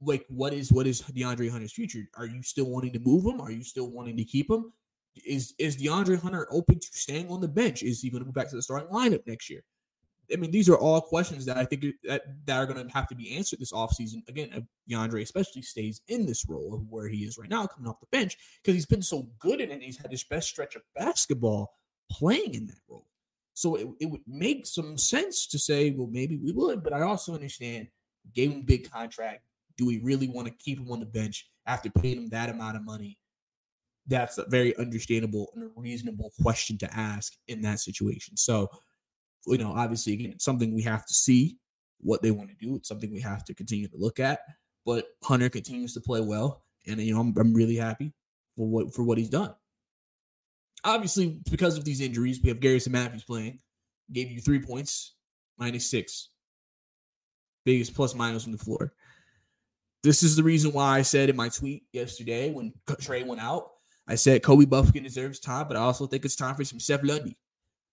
like 0.00 0.24
what 0.28 0.52
is 0.52 0.72
what 0.72 0.86
is 0.86 1.02
DeAndre 1.02 1.50
Hunter's 1.50 1.72
future? 1.72 2.08
Are 2.16 2.26
you 2.26 2.42
still 2.42 2.66
wanting 2.66 2.92
to 2.92 2.98
move 2.98 3.24
him? 3.24 3.40
Are 3.40 3.52
you 3.52 3.62
still 3.62 3.90
wanting 3.90 4.16
to 4.16 4.24
keep 4.24 4.50
him? 4.50 4.72
Is 5.24 5.54
is 5.58 5.76
DeAndre 5.76 6.20
Hunter 6.20 6.46
open 6.50 6.80
to 6.80 6.88
staying 6.92 7.30
on 7.30 7.40
the 7.40 7.48
bench? 7.48 7.82
Is 7.82 8.00
he 8.00 8.10
going 8.10 8.22
to 8.22 8.26
go 8.26 8.32
back 8.32 8.50
to 8.50 8.56
the 8.56 8.62
starting 8.62 8.88
lineup 8.88 9.26
next 9.26 9.48
year? 9.48 9.62
I 10.32 10.36
mean, 10.36 10.50
these 10.50 10.68
are 10.68 10.76
all 10.76 11.00
questions 11.00 11.44
that 11.46 11.56
I 11.56 11.64
think 11.64 11.84
that, 12.04 12.22
that 12.46 12.56
are 12.56 12.66
going 12.66 12.86
to 12.86 12.92
have 12.94 13.08
to 13.08 13.14
be 13.14 13.36
answered 13.36 13.58
this 13.58 13.72
offseason. 13.72 14.26
Again, 14.28 14.50
if 14.52 14.64
DeAndre 14.90 15.22
especially 15.22 15.62
stays 15.62 16.00
in 16.08 16.26
this 16.26 16.46
role 16.48 16.74
of 16.74 16.90
where 16.90 17.08
he 17.08 17.18
is 17.18 17.36
right 17.38 17.48
now, 17.48 17.66
coming 17.66 17.88
off 17.88 18.00
the 18.00 18.06
bench, 18.10 18.36
because 18.62 18.74
he's 18.74 18.86
been 18.86 19.02
so 19.02 19.28
good 19.38 19.60
in 19.60 19.70
it. 19.70 19.82
He's 19.82 19.98
had 19.98 20.10
his 20.10 20.24
best 20.24 20.48
stretch 20.48 20.76
of 20.76 20.82
basketball 20.94 21.74
playing 22.10 22.54
in 22.54 22.66
that 22.66 22.80
role. 22.88 23.06
So 23.54 23.76
it, 23.76 23.86
it 24.00 24.06
would 24.06 24.22
make 24.26 24.66
some 24.66 24.98
sense 24.98 25.46
to 25.48 25.58
say, 25.58 25.90
well, 25.90 26.08
maybe 26.10 26.36
we 26.36 26.52
would, 26.52 26.82
but 26.82 26.92
I 26.92 27.02
also 27.02 27.34
understand 27.34 27.88
gave 28.34 28.50
him 28.50 28.62
big 28.62 28.90
contract. 28.90 29.42
Do 29.76 29.86
we 29.86 29.98
really 29.98 30.28
want 30.28 30.48
to 30.48 30.54
keep 30.54 30.78
him 30.78 30.90
on 30.90 31.00
the 31.00 31.06
bench 31.06 31.48
after 31.66 31.90
paying 31.90 32.16
him 32.16 32.28
that 32.30 32.50
amount 32.50 32.76
of 32.76 32.84
money? 32.84 33.18
That's 34.06 34.38
a 34.38 34.44
very 34.48 34.76
understandable 34.76 35.50
and 35.54 35.64
a 35.64 35.68
reasonable 35.76 36.32
question 36.42 36.78
to 36.78 36.94
ask 36.94 37.34
in 37.48 37.62
that 37.62 37.80
situation. 37.80 38.36
So 38.36 38.68
you 39.46 39.58
know, 39.58 39.72
obviously, 39.72 40.14
again, 40.14 40.30
it's 40.32 40.44
something 40.44 40.74
we 40.74 40.82
have 40.82 41.06
to 41.06 41.14
see 41.14 41.58
what 42.00 42.22
they 42.22 42.30
want 42.30 42.50
to 42.50 42.56
do. 42.56 42.76
It's 42.76 42.88
something 42.88 43.12
we 43.12 43.20
have 43.20 43.44
to 43.44 43.54
continue 43.54 43.88
to 43.88 43.96
look 43.96 44.20
at. 44.20 44.40
But 44.86 45.06
Hunter 45.22 45.48
continues 45.48 45.94
to 45.94 46.00
play 46.00 46.20
well, 46.20 46.62
and 46.86 47.00
you 47.00 47.14
know, 47.14 47.20
I'm, 47.20 47.34
I'm 47.38 47.54
really 47.54 47.76
happy 47.76 48.12
for 48.56 48.66
what 48.66 48.94
for 48.94 49.02
what 49.02 49.18
he's 49.18 49.30
done. 49.30 49.54
Obviously, 50.84 51.40
because 51.50 51.78
of 51.78 51.84
these 51.84 52.02
injuries, 52.02 52.40
we 52.42 52.50
have 52.50 52.60
Garrison 52.60 52.92
Matthews 52.92 53.24
playing. 53.24 53.58
Gave 54.12 54.30
you 54.30 54.40
three 54.40 54.60
points, 54.60 55.14
minus 55.58 55.90
six. 55.90 56.28
Biggest 57.64 57.94
plus 57.94 58.14
minus 58.14 58.42
from 58.42 58.52
the 58.52 58.58
floor. 58.58 58.92
This 60.02 60.22
is 60.22 60.36
the 60.36 60.42
reason 60.42 60.72
why 60.72 60.98
I 60.98 61.02
said 61.02 61.30
in 61.30 61.36
my 61.36 61.48
tweet 61.48 61.84
yesterday 61.94 62.52
when 62.52 62.74
Trae 62.86 63.26
went 63.26 63.40
out, 63.40 63.70
I 64.06 64.16
said 64.16 64.42
Kobe 64.42 64.66
Bufkin 64.66 65.02
deserves 65.02 65.40
time, 65.40 65.66
but 65.66 65.78
I 65.78 65.80
also 65.80 66.06
think 66.06 66.26
it's 66.26 66.36
time 66.36 66.54
for 66.54 66.64
some 66.64 66.78
Seth 66.78 67.02
Lundy. 67.02 67.38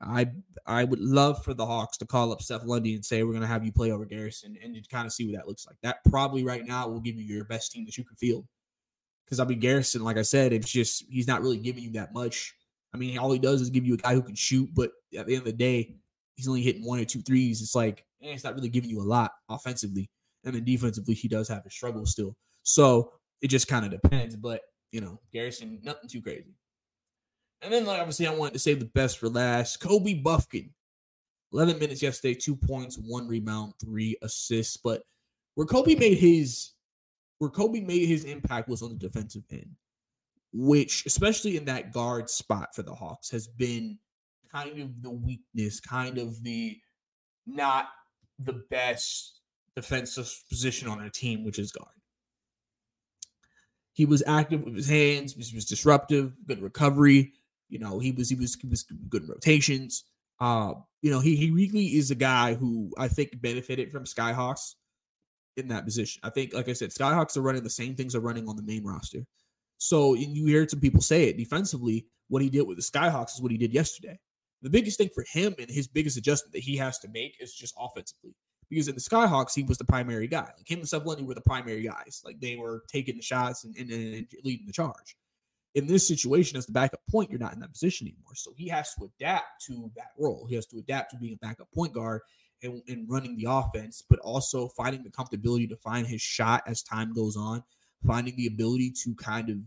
I 0.01 0.27
I 0.65 0.83
would 0.83 0.99
love 0.99 1.43
for 1.43 1.53
the 1.53 1.65
Hawks 1.65 1.97
to 1.97 2.05
call 2.05 2.31
up 2.31 2.41
Seth 2.41 2.63
Lundy 2.63 2.95
and 2.95 3.05
say 3.05 3.23
we're 3.23 3.31
going 3.31 3.41
to 3.41 3.47
have 3.47 3.65
you 3.65 3.71
play 3.71 3.91
over 3.91 4.05
Garrison 4.05 4.57
and 4.61 4.75
to 4.75 4.81
kind 4.89 5.05
of 5.05 5.13
see 5.13 5.25
what 5.25 5.35
that 5.37 5.47
looks 5.47 5.65
like. 5.65 5.77
That 5.83 5.97
probably 6.09 6.43
right 6.43 6.65
now 6.65 6.87
will 6.87 6.99
give 6.99 7.15
you 7.15 7.23
your 7.23 7.45
best 7.45 7.71
team 7.71 7.85
that 7.85 7.97
you 7.97 8.03
can 8.03 8.15
field. 8.15 8.45
Because 9.25 9.39
I 9.39 9.45
mean 9.45 9.59
Garrison, 9.59 10.03
like 10.03 10.17
I 10.17 10.23
said, 10.23 10.53
it's 10.53 10.69
just 10.69 11.05
he's 11.09 11.27
not 11.27 11.41
really 11.41 11.57
giving 11.57 11.83
you 11.83 11.91
that 11.93 12.13
much. 12.13 12.53
I 12.93 12.97
mean, 12.97 13.17
all 13.17 13.31
he 13.31 13.39
does 13.39 13.61
is 13.61 13.69
give 13.69 13.85
you 13.85 13.93
a 13.93 13.97
guy 13.97 14.13
who 14.13 14.21
can 14.21 14.35
shoot, 14.35 14.69
but 14.73 14.91
at 15.17 15.25
the 15.25 15.33
end 15.33 15.41
of 15.41 15.45
the 15.45 15.53
day, 15.53 15.95
he's 16.35 16.47
only 16.47 16.61
hitting 16.61 16.85
one 16.85 16.99
or 16.99 17.05
two 17.05 17.21
threes. 17.21 17.61
It's 17.61 17.75
like 17.75 18.05
eh, 18.23 18.33
it's 18.33 18.43
not 18.43 18.55
really 18.55 18.69
giving 18.69 18.89
you 18.89 19.01
a 19.01 19.03
lot 19.03 19.31
offensively, 19.49 20.09
and 20.43 20.55
then 20.55 20.63
defensively 20.63 21.13
he 21.13 21.27
does 21.27 21.47
have 21.47 21.65
a 21.65 21.69
struggle 21.69 22.05
still. 22.05 22.35
So 22.63 23.13
it 23.41 23.47
just 23.47 23.67
kind 23.67 23.85
of 23.85 23.91
depends. 23.91 24.35
But 24.35 24.61
you 24.91 24.99
know, 25.01 25.19
Garrison, 25.31 25.79
nothing 25.83 26.09
too 26.09 26.21
crazy. 26.21 26.55
And 27.61 27.71
then, 27.71 27.85
like, 27.85 27.99
obviously, 27.99 28.27
I 28.27 28.33
wanted 28.33 28.53
to 28.53 28.59
save 28.59 28.79
the 28.79 28.85
best 28.85 29.19
for 29.19 29.29
last. 29.29 29.77
Kobe 29.79 30.21
Bufkin, 30.21 30.69
11 31.53 31.79
minutes 31.79 32.01
yesterday, 32.01 32.33
two 32.33 32.55
points, 32.55 32.97
one 32.97 33.27
rebound, 33.27 33.73
three 33.79 34.17
assists. 34.21 34.77
But 34.77 35.03
where 35.55 35.67
Kobe 35.67 35.95
made 35.95 36.17
his, 36.17 36.71
where 37.37 37.49
Kobe 37.51 37.81
made 37.81 38.07
his 38.07 38.23
impact 38.23 38.67
was 38.67 38.81
on 38.81 38.89
the 38.89 38.95
defensive 38.95 39.43
end, 39.51 39.75
which, 40.53 41.05
especially 41.05 41.55
in 41.55 41.65
that 41.65 41.93
guard 41.93 42.29
spot 42.29 42.73
for 42.73 42.81
the 42.81 42.95
Hawks, 42.95 43.29
has 43.29 43.47
been 43.47 43.99
kind 44.51 44.79
of 44.79 45.01
the 45.01 45.11
weakness, 45.11 45.79
kind 45.79 46.17
of 46.17 46.41
the 46.43 46.77
not 47.45 47.89
the 48.39 48.63
best 48.69 49.41
defensive 49.75 50.31
position 50.49 50.87
on 50.87 51.01
a 51.01 51.09
team, 51.09 51.43
which 51.43 51.59
is 51.59 51.71
guard. 51.71 51.89
He 53.93 54.05
was 54.05 54.23
active 54.25 54.63
with 54.63 54.75
his 54.75 54.87
hands. 54.87 55.33
He 55.33 55.55
was 55.55 55.65
disruptive, 55.65 56.33
good 56.47 56.61
recovery. 56.61 57.33
You 57.71 57.79
know, 57.79 57.99
he 57.99 58.11
was 58.11 58.29
he 58.29 58.35
was 58.35 58.55
he 58.55 58.67
was 58.67 58.83
good 58.83 59.27
rotations. 59.27 60.03
Uh, 60.39 60.73
you 61.01 61.09
know, 61.09 61.21
he 61.21 61.37
he 61.37 61.51
really 61.51 61.85
is 61.95 62.11
a 62.11 62.15
guy 62.15 62.53
who 62.53 62.91
I 62.97 63.07
think 63.07 63.41
benefited 63.41 63.91
from 63.91 64.03
Skyhawks 64.03 64.75
in 65.55 65.69
that 65.69 65.85
position. 65.85 66.19
I 66.23 66.31
think, 66.31 66.53
like 66.53 66.67
I 66.67 66.73
said, 66.73 66.89
Skyhawks 66.89 67.37
are 67.37 67.41
running 67.41 67.63
the 67.63 67.69
same 67.69 67.95
things 67.95 68.13
are 68.13 68.19
running 68.19 68.49
on 68.49 68.57
the 68.57 68.61
main 68.61 68.83
roster. 68.83 69.25
So 69.77 70.15
you 70.15 70.45
hear 70.45 70.67
some 70.67 70.81
people 70.81 71.01
say 71.01 71.29
it 71.29 71.37
defensively. 71.37 72.05
What 72.27 72.41
he 72.41 72.49
did 72.49 72.63
with 72.63 72.77
the 72.77 72.83
Skyhawks 72.83 73.35
is 73.35 73.41
what 73.41 73.51
he 73.51 73.57
did 73.57 73.73
yesterday. 73.73 74.19
The 74.61 74.69
biggest 74.69 74.97
thing 74.97 75.09
for 75.15 75.25
him 75.31 75.55
and 75.57 75.69
his 75.69 75.87
biggest 75.87 76.17
adjustment 76.17 76.53
that 76.53 76.59
he 76.63 76.75
has 76.77 76.99
to 76.99 77.07
make 77.07 77.35
is 77.39 77.53
just 77.53 77.73
offensively. 77.79 78.35
Because 78.69 78.89
in 78.89 78.95
the 78.95 79.01
Skyhawks, 79.01 79.55
he 79.55 79.63
was 79.63 79.77
the 79.77 79.85
primary 79.85 80.27
guy. 80.27 80.49
Like 80.57 80.69
him 80.69 80.79
and 80.79 80.87
Seth 80.87 81.05
were 81.05 81.33
the 81.33 81.41
primary 81.41 81.83
guys. 81.83 82.21
Like 82.23 82.39
they 82.39 82.57
were 82.57 82.83
taking 82.87 83.15
the 83.15 83.23
shots 83.23 83.63
and, 83.63 83.75
and, 83.75 83.89
and 83.91 84.27
leading 84.43 84.67
the 84.67 84.73
charge 84.73 85.15
in 85.75 85.87
this 85.87 86.07
situation 86.07 86.57
as 86.57 86.65
the 86.65 86.71
backup 86.71 87.01
point, 87.09 87.29
you're 87.29 87.39
not 87.39 87.53
in 87.53 87.59
that 87.59 87.71
position 87.71 88.07
anymore. 88.07 88.35
So 88.35 88.53
he 88.57 88.67
has 88.69 88.93
to 88.95 89.05
adapt 89.05 89.63
to 89.67 89.89
that 89.95 90.11
role. 90.17 90.45
He 90.49 90.55
has 90.55 90.65
to 90.67 90.77
adapt 90.77 91.11
to 91.11 91.17
being 91.17 91.33
a 91.33 91.45
backup 91.45 91.71
point 91.73 91.93
guard 91.93 92.21
and, 92.61 92.81
and 92.87 93.09
running 93.09 93.37
the 93.37 93.47
offense, 93.49 94.03
but 94.07 94.19
also 94.19 94.67
finding 94.69 95.03
the 95.03 95.09
comfortability 95.09 95.69
to 95.69 95.77
find 95.77 96.05
his 96.05 96.21
shot 96.21 96.63
as 96.67 96.83
time 96.83 97.13
goes 97.13 97.37
on, 97.37 97.63
finding 98.05 98.35
the 98.35 98.47
ability 98.47 98.91
to 99.03 99.15
kind 99.15 99.49
of, 99.49 99.57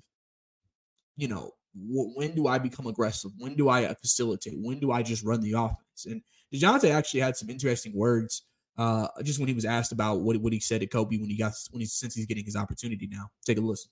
you 1.17 1.29
know, 1.29 1.53
when 1.77 2.35
do 2.35 2.47
I 2.47 2.59
become 2.59 2.87
aggressive? 2.87 3.33
When 3.39 3.57
do 3.57 3.69
I 3.69 3.93
facilitate? 3.95 4.55
When 4.57 4.79
do 4.79 4.93
I 4.93 5.03
just 5.03 5.25
run 5.25 5.41
the 5.41 5.55
offense? 5.55 6.07
And 6.07 6.23
DeJounte 6.53 6.91
actually 6.91 7.21
had 7.21 7.37
some 7.37 7.51
interesting 7.51 7.93
words 7.97 8.43
uh, 8.77 9.09
just 9.23 9.39
when 9.39 9.49
he 9.49 9.55
was 9.55 9.65
asked 9.65 9.93
about 9.93 10.21
what, 10.21 10.37
what 10.37 10.53
he 10.53 10.61
said 10.61 10.81
to 10.81 10.87
Kobe 10.87 11.17
when 11.19 11.31
he 11.31 11.37
got 11.37 11.53
when 11.71 11.81
he 11.81 11.87
since 11.87 12.15
he's 12.15 12.27
getting 12.27 12.45
his 12.45 12.57
opportunity 12.57 13.09
now. 13.11 13.29
Take 13.45 13.59
a 13.59 13.61
listen. 13.61 13.91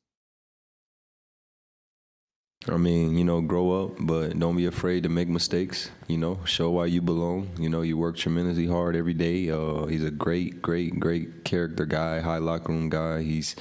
I 2.68 2.77
mean, 2.77 3.18
you 3.18 3.25
know, 3.25 3.40
grow 3.40 3.85
up, 3.85 3.96
but 3.98 4.38
don't 4.38 4.57
be 4.57 4.66
afraid 4.66 5.03
to 5.03 5.09
make 5.09 5.29
mistakes. 5.29 5.90
You 6.07 6.16
know, 6.16 6.38
show 6.44 6.70
why 6.70 6.87
you 6.87 7.03
belong. 7.03 7.51
You 7.59 7.68
know, 7.68 7.83
you 7.83 7.98
work 7.98 8.16
tremendously 8.16 8.66
hard 8.66 8.94
every 8.94 9.14
day. 9.14 9.51
Uh, 9.51 9.87
he's 9.87 10.05
a 10.05 10.12
great, 10.12 10.62
great, 10.62 11.01
great 11.01 11.44
character 11.44 11.87
guy, 11.87 12.20
high 12.20 12.38
locker 12.38 12.72
room 12.72 12.88
guy. 12.88 13.22
He's, 13.22 13.57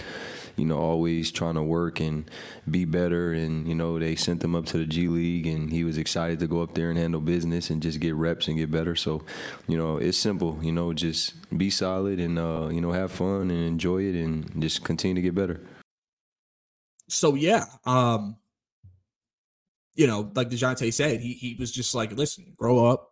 you 0.56 0.66
know, 0.66 0.78
always 0.78 1.32
trying 1.32 1.56
to 1.56 1.64
work 1.64 2.00
and 2.00 2.30
be 2.70 2.86
better. 2.86 3.34
And 3.34 3.68
you 3.68 3.74
know, 3.74 3.98
they 3.98 4.16
sent 4.16 4.44
him 4.44 4.56
up 4.56 4.68
to 4.68 4.78
the 4.78 4.86
G 4.86 5.08
League, 5.08 5.48
and 5.48 5.72
he 5.72 5.84
was 5.84 5.98
excited 5.98 6.40
to 6.40 6.48
go 6.48 6.62
up 6.62 6.76
there 6.76 6.92
and 6.92 7.00
handle 7.00 7.22
business 7.22 7.72
and 7.72 7.82
just 7.82 8.00
get 8.00 8.14
reps 8.14 8.48
and 8.48 8.58
get 8.58 8.70
better. 8.70 8.96
So, 8.96 9.24
you 9.68 9.78
know, 9.78 9.98
it's 9.98 10.18
simple. 10.18 10.60
You 10.62 10.74
know, 10.74 10.94
just 10.94 11.34
be 11.58 11.72
solid 11.72 12.20
and 12.20 12.38
uh, 12.38 12.70
you 12.72 12.82
know 12.82 12.92
have 12.92 13.12
fun 13.12 13.50
and 13.50 13.66
enjoy 13.66 14.04
it, 14.04 14.16
and 14.16 14.62
just 14.62 14.84
continue 14.84 15.16
to 15.16 15.22
get 15.22 15.34
better. 15.34 15.60
So 17.08 17.34
yeah, 17.34 17.66
um, 17.86 18.38
you 19.96 20.08
know, 20.08 20.32
like 20.36 20.50
DeJounte 20.50 20.94
said, 20.94 21.22
he 21.22 21.34
he 21.34 21.56
was 21.60 21.72
just 21.72 21.94
like, 21.94 22.14
listen, 22.14 22.54
grow 22.56 22.86
up. 22.86 23.10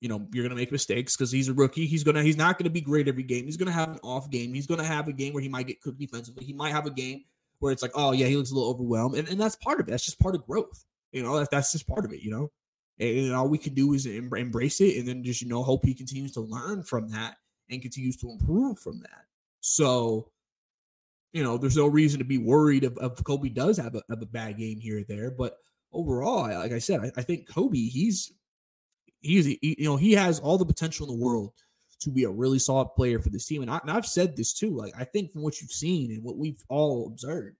You 0.00 0.08
know, 0.08 0.26
you're 0.32 0.44
gonna 0.44 0.56
make 0.56 0.72
mistakes 0.72 1.16
because 1.16 1.30
he's 1.30 1.48
a 1.48 1.54
rookie. 1.54 1.86
He's 1.86 2.04
gonna 2.04 2.22
he's 2.22 2.36
not 2.36 2.58
gonna 2.58 2.70
be 2.70 2.80
great 2.80 3.08
every 3.08 3.22
game. 3.22 3.44
He's 3.44 3.56
gonna 3.56 3.72
have 3.72 3.90
an 3.90 4.00
off 4.02 4.30
game. 4.30 4.54
He's 4.54 4.66
gonna 4.66 4.84
have 4.84 5.08
a 5.08 5.12
game 5.12 5.32
where 5.32 5.42
he 5.42 5.48
might 5.48 5.66
get 5.66 5.80
cooked 5.80 5.98
defensively. 5.98 6.44
He 6.44 6.52
might 6.52 6.72
have 6.72 6.86
a 6.86 6.90
game 6.90 7.24
where 7.58 7.72
it's 7.72 7.82
like, 7.82 7.92
oh 7.94 8.12
yeah, 8.12 8.26
he 8.26 8.36
looks 8.36 8.50
a 8.50 8.54
little 8.54 8.70
overwhelmed. 8.70 9.16
And, 9.16 9.28
and 9.28 9.40
that's 9.40 9.56
part 9.56 9.80
of 9.80 9.88
it. 9.88 9.90
That's 9.90 10.04
just 10.04 10.20
part 10.20 10.34
of 10.34 10.46
growth. 10.46 10.84
You 11.12 11.22
know, 11.22 11.38
that, 11.38 11.50
that's 11.50 11.72
just 11.72 11.86
part 11.86 12.04
of 12.04 12.12
it, 12.12 12.22
you 12.22 12.30
know. 12.30 12.50
And, 12.98 13.18
and 13.18 13.34
all 13.34 13.48
we 13.48 13.58
can 13.58 13.74
do 13.74 13.92
is 13.92 14.06
em- 14.06 14.32
embrace 14.34 14.80
it 14.80 14.96
and 14.96 15.06
then 15.06 15.24
just, 15.24 15.42
you 15.42 15.48
know, 15.48 15.62
hope 15.62 15.84
he 15.84 15.94
continues 15.94 16.32
to 16.32 16.40
learn 16.40 16.82
from 16.84 17.08
that 17.10 17.36
and 17.68 17.82
continues 17.82 18.16
to 18.18 18.30
improve 18.30 18.78
from 18.78 19.00
that. 19.00 19.24
So 19.60 20.30
you 21.32 21.42
know, 21.42 21.56
there's 21.56 21.76
no 21.76 21.86
reason 21.86 22.18
to 22.18 22.24
be 22.24 22.38
worried 22.38 22.84
if, 22.84 22.92
if 23.00 23.22
Kobe 23.24 23.48
does 23.48 23.76
have 23.78 23.94
a, 23.94 24.02
have 24.08 24.22
a 24.22 24.26
bad 24.26 24.58
game 24.58 24.80
here 24.80 25.00
or 25.00 25.04
there. 25.04 25.30
But 25.30 25.58
overall, 25.92 26.48
like 26.48 26.72
I 26.72 26.78
said, 26.78 27.00
I, 27.00 27.12
I 27.16 27.22
think 27.22 27.48
Kobe, 27.48 27.78
he's 27.78 28.32
he's 29.20 29.46
he, 29.46 29.76
you 29.78 29.84
know 29.84 29.96
he 29.96 30.12
has 30.12 30.40
all 30.40 30.58
the 30.58 30.64
potential 30.64 31.10
in 31.10 31.18
the 31.18 31.24
world 31.24 31.52
to 32.00 32.10
be 32.10 32.24
a 32.24 32.30
really 32.30 32.58
solid 32.58 32.88
player 32.96 33.18
for 33.18 33.28
this 33.28 33.46
team. 33.46 33.62
And, 33.62 33.70
I, 33.70 33.80
have 33.86 34.06
said 34.06 34.36
this 34.36 34.52
too. 34.52 34.74
Like 34.74 34.92
I 34.98 35.04
think 35.04 35.32
from 35.32 35.42
what 35.42 35.60
you've 35.60 35.70
seen 35.70 36.10
and 36.10 36.24
what 36.24 36.38
we've 36.38 36.62
all 36.68 37.06
observed, 37.06 37.56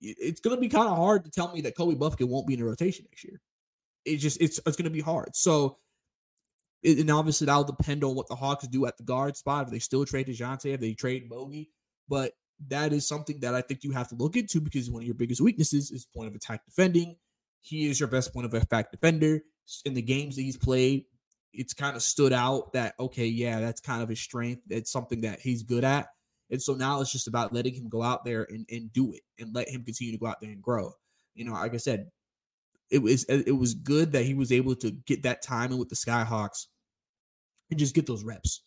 it, 0.00 0.16
it's 0.18 0.40
going 0.40 0.56
to 0.56 0.60
be 0.60 0.68
kind 0.68 0.88
of 0.88 0.96
hard 0.96 1.24
to 1.24 1.30
tell 1.30 1.52
me 1.52 1.62
that 1.62 1.76
Kobe 1.76 1.96
Bufkin 1.96 2.28
won't 2.28 2.46
be 2.46 2.54
in 2.54 2.60
the 2.60 2.66
rotation 2.66 3.06
next 3.10 3.24
year. 3.24 3.40
It 4.04 4.16
just 4.16 4.40
it's 4.40 4.60
it's 4.64 4.76
going 4.76 4.84
to 4.84 4.90
be 4.90 5.00
hard. 5.00 5.34
So. 5.34 5.78
and 6.84 7.10
obviously 7.10 7.46
that'll 7.46 7.64
depend 7.64 8.04
on 8.04 8.14
what 8.14 8.28
the 8.28 8.36
Hawks 8.36 8.66
do 8.68 8.86
at 8.86 8.96
the 8.96 9.04
guard 9.04 9.36
spot. 9.36 9.66
If 9.66 9.72
they 9.72 9.78
still 9.80 10.04
trade 10.04 10.28
DeJounte, 10.28 10.74
if 10.74 10.80
they 10.80 10.94
trade 10.94 11.28
Bogey, 11.28 11.70
but 12.08 12.32
that 12.68 12.92
is 12.92 13.06
something 13.06 13.40
that 13.40 13.54
I 13.54 13.62
think 13.62 13.84
you 13.84 13.92
have 13.92 14.08
to 14.08 14.14
look 14.14 14.36
into 14.36 14.60
because 14.60 14.90
one 14.90 15.02
of 15.02 15.06
your 15.06 15.14
biggest 15.14 15.40
weaknesses 15.40 15.90
is 15.90 16.06
point 16.06 16.28
of 16.28 16.34
attack 16.34 16.64
defending. 16.64 17.16
He 17.60 17.88
is 17.88 18.00
your 18.00 18.08
best 18.08 18.32
point 18.32 18.46
of 18.46 18.54
attack 18.54 18.90
defender. 18.90 19.42
In 19.84 19.94
the 19.94 20.02
games 20.02 20.36
that 20.36 20.42
he's 20.42 20.56
played, 20.56 21.04
it's 21.52 21.74
kind 21.74 21.96
of 21.96 22.02
stood 22.02 22.32
out 22.32 22.72
that, 22.72 22.94
okay, 22.98 23.26
yeah, 23.26 23.60
that's 23.60 23.80
kind 23.80 24.02
of 24.02 24.08
his 24.08 24.20
strength. 24.20 24.62
It's 24.68 24.90
something 24.90 25.22
that 25.22 25.40
he's 25.40 25.62
good 25.62 25.84
at. 25.84 26.08
And 26.50 26.60
so 26.60 26.74
now 26.74 27.00
it's 27.00 27.12
just 27.12 27.28
about 27.28 27.52
letting 27.52 27.74
him 27.74 27.88
go 27.88 28.02
out 28.02 28.24
there 28.24 28.46
and, 28.50 28.66
and 28.70 28.92
do 28.92 29.12
it 29.12 29.22
and 29.38 29.54
let 29.54 29.68
him 29.68 29.84
continue 29.84 30.12
to 30.12 30.18
go 30.18 30.26
out 30.26 30.40
there 30.40 30.50
and 30.50 30.62
grow. 30.62 30.92
You 31.34 31.44
know, 31.44 31.52
like 31.52 31.74
I 31.74 31.78
said, 31.78 32.10
it 32.90 33.00
was 33.00 33.24
it 33.24 33.56
was 33.56 33.74
good 33.74 34.12
that 34.12 34.24
he 34.24 34.34
was 34.34 34.50
able 34.50 34.74
to 34.76 34.90
get 34.90 35.22
that 35.22 35.42
time 35.42 35.70
in 35.70 35.78
with 35.78 35.88
the 35.88 35.94
Skyhawks 35.94 36.66
and 37.70 37.78
just 37.78 37.94
get 37.94 38.06
those 38.06 38.24
reps. 38.24 38.62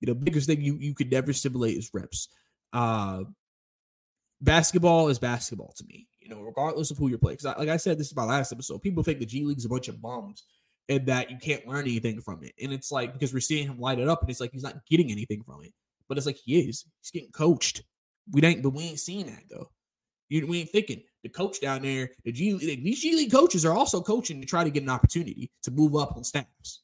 You 0.00 0.06
know, 0.06 0.14
biggest 0.14 0.46
thing 0.46 0.60
you 0.60 0.76
you 0.78 0.94
could 0.94 1.10
never 1.10 1.32
simulate 1.32 1.76
is 1.76 1.90
reps. 1.92 2.28
Uh, 2.76 3.24
basketball 4.42 5.08
is 5.08 5.18
basketball 5.18 5.72
to 5.78 5.84
me, 5.86 6.06
you 6.20 6.28
know, 6.28 6.42
regardless 6.42 6.90
of 6.90 6.98
who 6.98 7.08
you're 7.08 7.18
playing. 7.18 7.38
Because, 7.38 7.56
like 7.56 7.70
I 7.70 7.78
said, 7.78 7.98
this 7.98 8.08
is 8.08 8.16
my 8.16 8.24
last 8.24 8.52
episode. 8.52 8.82
People 8.82 9.02
think 9.02 9.18
the 9.18 9.24
G 9.24 9.44
League's 9.44 9.64
a 9.64 9.68
bunch 9.70 9.88
of 9.88 10.02
bums 10.02 10.44
and 10.90 11.06
that 11.06 11.30
you 11.30 11.38
can't 11.38 11.66
learn 11.66 11.86
anything 11.86 12.20
from 12.20 12.42
it. 12.44 12.52
And 12.62 12.74
it's 12.74 12.92
like 12.92 13.14
because 13.14 13.32
we're 13.32 13.40
seeing 13.40 13.66
him 13.66 13.80
light 13.80 13.98
it 13.98 14.08
up, 14.08 14.20
and 14.20 14.28
it's 14.30 14.40
like 14.40 14.52
he's 14.52 14.62
not 14.62 14.84
getting 14.84 15.10
anything 15.10 15.42
from 15.42 15.62
it. 15.64 15.72
But 16.06 16.18
it's 16.18 16.26
like 16.26 16.36
he 16.36 16.60
is. 16.60 16.84
He's 17.00 17.10
getting 17.10 17.32
coached. 17.32 17.82
We 18.30 18.42
ain't, 18.42 18.62
but 18.62 18.74
we 18.74 18.84
ain't 18.84 19.00
seeing 19.00 19.24
that 19.26 19.44
though. 19.50 19.70
You, 20.28 20.46
we 20.46 20.60
ain't 20.60 20.70
thinking 20.70 21.02
the 21.22 21.30
coach 21.30 21.62
down 21.62 21.80
there, 21.80 22.10
the 22.24 22.32
G 22.32 22.52
League, 22.52 22.84
these 22.84 23.00
G 23.00 23.16
League 23.16 23.32
coaches 23.32 23.64
are 23.64 23.72
also 23.72 24.02
coaching 24.02 24.38
to 24.42 24.46
try 24.46 24.64
to 24.64 24.70
get 24.70 24.82
an 24.82 24.90
opportunity 24.90 25.50
to 25.62 25.70
move 25.70 25.96
up 25.96 26.14
on 26.14 26.24
staffs. 26.24 26.82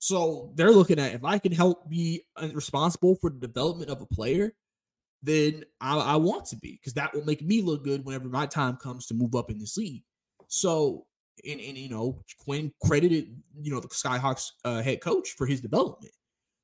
So 0.00 0.52
they're 0.56 0.72
looking 0.72 0.98
at 0.98 1.14
if 1.14 1.24
I 1.24 1.38
can 1.38 1.52
help 1.52 1.88
be 1.88 2.24
responsible 2.52 3.14
for 3.20 3.30
the 3.30 3.38
development 3.38 3.88
of 3.88 4.00
a 4.00 4.06
player, 4.06 4.52
then 5.22 5.64
I, 5.80 5.96
I 5.98 6.16
want 6.16 6.46
to 6.46 6.56
be 6.56 6.72
because 6.72 6.94
that 6.94 7.14
will 7.14 7.24
make 7.24 7.42
me 7.42 7.62
look 7.62 7.84
good 7.84 8.04
whenever 8.04 8.28
my 8.28 8.46
time 8.46 8.76
comes 8.76 9.06
to 9.06 9.14
move 9.14 9.34
up 9.34 9.50
in 9.50 9.58
this 9.58 9.76
league. 9.76 10.02
So, 10.48 11.06
and, 11.48 11.60
and 11.60 11.78
you 11.78 11.88
know, 11.88 12.22
Quinn 12.38 12.72
credited 12.84 13.36
you 13.60 13.72
know 13.72 13.80
the 13.80 13.88
Skyhawks 13.88 14.50
uh, 14.64 14.82
head 14.82 15.00
coach 15.00 15.30
for 15.30 15.46
his 15.46 15.60
development. 15.60 16.12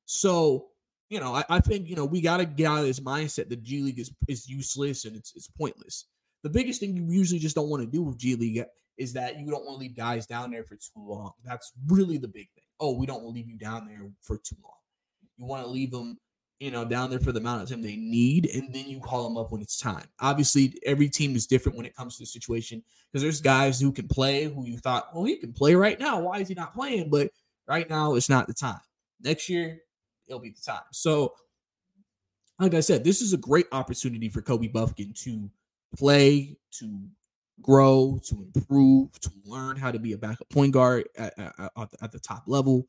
So, 0.05 0.67
you 1.09 1.19
know, 1.19 1.35
I, 1.35 1.43
I 1.49 1.59
think 1.59 1.87
you 1.87 1.95
know 1.95 2.05
we 2.05 2.21
got 2.21 2.37
to 2.37 2.45
get 2.45 2.67
out 2.67 2.79
of 2.79 2.85
this 2.85 2.99
mindset 2.99 3.49
that 3.49 3.63
G 3.63 3.81
League 3.81 3.99
is 3.99 4.11
is 4.27 4.49
useless 4.49 5.05
and 5.05 5.15
it's 5.15 5.33
it's 5.35 5.47
pointless. 5.47 6.05
The 6.43 6.49
biggest 6.49 6.79
thing 6.79 6.95
you 6.95 7.05
usually 7.09 7.39
just 7.39 7.55
don't 7.55 7.69
want 7.69 7.83
to 7.83 7.89
do 7.89 8.03
with 8.03 8.17
G 8.17 8.35
League 8.35 8.63
is 8.97 9.13
that 9.13 9.39
you 9.39 9.49
don't 9.49 9.65
want 9.65 9.77
to 9.77 9.79
leave 9.79 9.95
guys 9.95 10.25
down 10.25 10.51
there 10.51 10.65
for 10.65 10.75
too 10.75 10.91
long. 10.97 11.31
That's 11.45 11.71
really 11.87 12.17
the 12.17 12.27
big 12.27 12.49
thing. 12.53 12.65
Oh, 12.81 12.95
we 12.95 13.05
don't 13.05 13.23
want 13.23 13.35
to 13.35 13.39
leave 13.39 13.49
you 13.49 13.57
down 13.57 13.87
there 13.87 14.09
for 14.21 14.37
too 14.37 14.57
long. 14.61 14.73
You 15.37 15.45
want 15.45 15.63
to 15.63 15.69
leave 15.69 15.91
them 15.91 16.17
you 16.59 16.71
know, 16.71 16.83
down 16.83 17.09
there 17.09 17.19
for 17.19 17.31
the 17.31 17.39
amount 17.39 17.63
of 17.63 17.69
time 17.69 17.81
they 17.81 17.95
need, 17.95 18.49
and 18.53 18.73
then 18.73 18.85
you 18.85 18.99
call 18.99 19.23
them 19.23 19.37
up 19.37 19.51
when 19.51 19.61
it's 19.61 19.79
time. 19.79 20.03
Obviously, 20.19 20.73
every 20.85 21.07
team 21.07 21.35
is 21.35 21.47
different 21.47 21.77
when 21.77 21.85
it 21.85 21.95
comes 21.95 22.17
to 22.17 22.23
the 22.23 22.27
situation 22.27 22.83
because 23.11 23.23
there's 23.23 23.41
guys 23.41 23.79
who 23.79 23.91
can 23.91 24.07
play 24.07 24.45
who 24.45 24.65
you 24.65 24.77
thought, 24.77 25.07
well, 25.13 25.23
he 25.23 25.37
can 25.37 25.53
play 25.53 25.73
right 25.75 25.99
now. 25.99 26.19
Why 26.19 26.39
is 26.39 26.49
he 26.49 26.53
not 26.53 26.73
playing? 26.73 27.09
But 27.09 27.31
right 27.67 27.89
now, 27.89 28.15
it's 28.15 28.29
not 28.29 28.47
the 28.47 28.53
time. 28.53 28.81
Next 29.21 29.47
year, 29.47 29.79
it'll 30.27 30.41
be 30.41 30.49
the 30.49 30.61
time. 30.61 30.83
So, 30.91 31.33
like 32.59 32.73
I 32.73 32.81
said, 32.81 33.05
this 33.05 33.21
is 33.21 33.31
a 33.31 33.37
great 33.37 33.67
opportunity 33.71 34.27
for 34.27 34.41
Kobe 34.41 34.67
Bufkin 34.67 35.13
to 35.23 35.49
play, 35.97 36.57
to 36.71 36.99
grow, 37.61 38.19
to 38.25 38.49
improve, 38.53 39.17
to 39.21 39.31
learn 39.45 39.77
how 39.77 39.91
to 39.91 39.99
be 39.99 40.11
a 40.11 40.17
backup 40.17 40.49
point 40.49 40.73
guard 40.73 41.07
at, 41.17 41.37
at, 41.39 41.71
at 42.01 42.11
the 42.11 42.19
top 42.19 42.43
level 42.47 42.85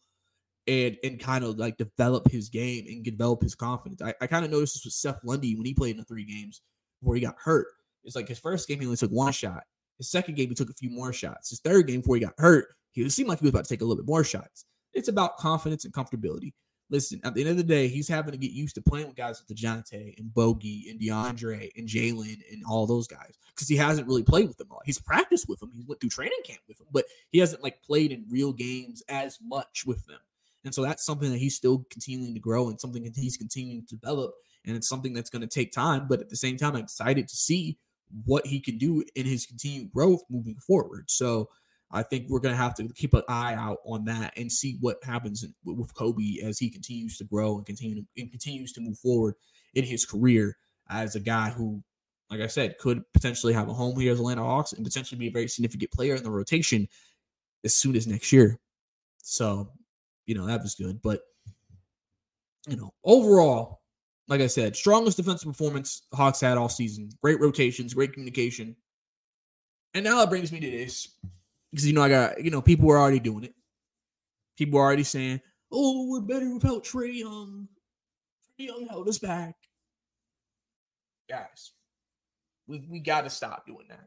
and 0.70 0.96
and 1.02 1.18
kind 1.18 1.44
of 1.44 1.59
like 1.59 1.76
develop 1.76 2.30
his 2.30 2.48
game 2.48 2.87
and 2.87 3.04
develop 3.04 3.42
his 3.42 3.56
confidence. 3.56 4.00
I, 4.00 4.14
I 4.20 4.26
kind 4.28 4.44
of 4.44 4.50
noticed 4.50 4.74
this 4.74 4.85
with 4.85 4.94
Seth 4.94 5.20
Lundy 5.24 5.56
when 5.56 5.66
he 5.66 5.74
played 5.74 5.92
in 5.92 5.96
the 5.96 6.04
three 6.04 6.24
games 6.24 6.62
before 7.00 7.16
he 7.16 7.20
got 7.20 7.35
hurt. 7.42 7.66
It's 8.04 8.16
like 8.16 8.28
his 8.28 8.38
first 8.38 8.68
game 8.68 8.78
he 8.78 8.87
only 8.87 8.96
took 8.96 9.11
one 9.11 9.33
shot. 9.33 9.64
His 9.98 10.11
second 10.11 10.37
game 10.37 10.48
he 10.48 10.54
took 10.54 10.70
a 10.70 10.74
few 10.74 10.90
more 10.90 11.12
shots. 11.12 11.50
His 11.50 11.59
third 11.61 11.88
game 11.88 12.00
before 12.00 12.14
he 12.14 12.22
got 12.22 12.35
hurt, 12.38 12.68
he 12.92 13.09
seemed 13.11 13.28
like 13.28 13.40
he 13.40 13.44
was 13.44 13.50
about 13.50 13.64
to 13.64 13.68
take 13.68 13.83
a 13.83 13.85
little 13.85 14.02
bit 14.02 14.09
more 14.09 14.24
shots. 14.24 14.64
It's 14.94 15.09
about 15.09 15.38
confidence 15.38 15.85
and 15.85 15.92
comfortability. 15.92 16.52
Listen, 16.88 17.20
at 17.22 17.35
the 17.35 17.42
end 17.42 17.50
of 17.50 17.56
the 17.56 17.62
day, 17.62 17.87
he's 17.87 18.09
having 18.09 18.33
to 18.33 18.38
get 18.38 18.50
used 18.50 18.74
to 18.74 18.83
playing 18.83 19.06
with 19.06 19.16
guys 19.16 19.40
like 19.40 19.56
DeJounte 19.56 20.18
and 20.18 20.35
Bogey 20.35 20.87
and 20.90 21.00
DeAndre 21.00 21.70
and 21.76 21.87
Jalen 21.87 22.40
and 22.50 22.64
all 22.68 22.87
those 22.87 23.06
guys 23.06 23.38
because 23.54 23.68
he 23.68 23.76
hasn't 23.76 24.09
really 24.09 24.24
played 24.24 24.48
with 24.48 24.56
them 24.56 24.70
a 24.70 24.74
lot. 24.74 24.83
He's 24.85 25.00
practiced 25.00 25.48
with 25.48 25.61
them. 25.61 25.70
He 25.72 25.85
went 25.87 26.00
through 26.00 26.11
training 26.11 26.40
camp 26.44 26.61
with 26.66 26.78
them, 26.78 26.88
but 26.90 27.04
he 27.30 27.38
hasn't 27.38 27.62
like 27.62 27.80
played 27.83 28.11
in 28.11 28.24
real 28.28 28.52
games 28.52 29.02
as 29.09 29.38
much 29.40 29.85
with 29.87 30.04
them. 30.06 30.18
And 30.64 30.74
so 30.74 30.82
that's 30.82 31.04
something 31.04 31.30
that 31.30 31.38
he's 31.38 31.56
still 31.56 31.84
continuing 31.90 32.34
to 32.34 32.40
grow 32.40 32.68
and 32.68 32.80
something 32.80 33.02
that 33.04 33.16
he's 33.16 33.36
continuing 33.36 33.86
to 33.86 33.96
develop. 33.96 34.32
And 34.66 34.76
it's 34.76 34.88
something 34.88 35.14
that's 35.14 35.30
going 35.30 35.42
to 35.42 35.48
take 35.48 35.72
time. 35.72 36.06
But 36.08 36.20
at 36.20 36.28
the 36.28 36.36
same 36.36 36.56
time, 36.56 36.76
I'm 36.76 36.82
excited 36.82 37.28
to 37.28 37.36
see 37.36 37.78
what 38.24 38.46
he 38.46 38.60
can 38.60 38.76
do 38.76 39.04
in 39.14 39.24
his 39.24 39.46
continued 39.46 39.90
growth 39.92 40.22
moving 40.28 40.56
forward. 40.56 41.10
So 41.10 41.48
I 41.90 42.02
think 42.02 42.26
we're 42.28 42.40
going 42.40 42.54
to 42.54 42.62
have 42.62 42.74
to 42.74 42.88
keep 42.94 43.14
an 43.14 43.22
eye 43.28 43.54
out 43.54 43.78
on 43.84 44.04
that 44.04 44.34
and 44.36 44.50
see 44.50 44.76
what 44.80 45.02
happens 45.02 45.44
with 45.64 45.94
Kobe 45.94 46.36
as 46.42 46.58
he 46.58 46.70
continues 46.70 47.16
to 47.18 47.24
grow 47.24 47.56
and 47.56 47.66
continue 47.66 48.04
and 48.16 48.30
continues 48.30 48.72
to 48.74 48.80
move 48.80 48.98
forward 48.98 49.34
in 49.74 49.84
his 49.84 50.04
career 50.04 50.56
as 50.88 51.14
a 51.14 51.20
guy 51.20 51.50
who, 51.50 51.82
like 52.30 52.40
I 52.40 52.46
said, 52.46 52.78
could 52.78 53.02
potentially 53.12 53.52
have 53.54 53.68
a 53.68 53.72
home 53.72 53.98
here 53.98 54.12
as 54.12 54.20
Atlanta 54.20 54.42
Hawks 54.42 54.72
and 54.72 54.84
potentially 54.84 55.18
be 55.18 55.28
a 55.28 55.32
very 55.32 55.48
significant 55.48 55.90
player 55.90 56.14
in 56.14 56.22
the 56.22 56.30
rotation 56.30 56.88
as 57.64 57.74
soon 57.74 57.96
as 57.96 58.06
next 58.06 58.32
year. 58.32 58.58
So 59.22 59.72
you 60.30 60.36
know, 60.36 60.46
that 60.46 60.62
was 60.62 60.76
good. 60.76 61.02
But, 61.02 61.22
you 62.68 62.76
know, 62.76 62.94
overall, 63.02 63.80
like 64.28 64.40
I 64.40 64.46
said, 64.46 64.76
strongest 64.76 65.16
defensive 65.16 65.48
performance 65.48 66.02
Hawks 66.14 66.40
had 66.40 66.56
all 66.56 66.68
season. 66.68 67.10
Great 67.20 67.40
rotations, 67.40 67.94
great 67.94 68.12
communication. 68.12 68.76
And 69.92 70.04
now 70.04 70.22
it 70.22 70.30
brings 70.30 70.52
me 70.52 70.60
to 70.60 70.70
this 70.70 71.08
because, 71.72 71.84
you 71.84 71.94
know, 71.94 72.02
I 72.02 72.08
got, 72.08 72.44
you 72.44 72.52
know, 72.52 72.62
people 72.62 72.86
were 72.86 72.96
already 72.96 73.18
doing 73.18 73.42
it. 73.42 73.54
People 74.56 74.78
were 74.78 74.84
already 74.84 75.02
saying, 75.02 75.40
oh, 75.72 76.06
we're 76.08 76.20
better 76.20 76.54
without 76.54 76.84
Trae 76.84 77.12
Young. 77.12 77.66
Trae 78.60 78.66
Young 78.68 78.86
held 78.86 79.08
us 79.08 79.18
back. 79.18 79.56
Guys, 81.28 81.72
we, 82.68 82.86
we 82.88 83.00
got 83.00 83.24
to 83.24 83.30
stop 83.30 83.66
doing 83.66 83.86
that. 83.88 84.06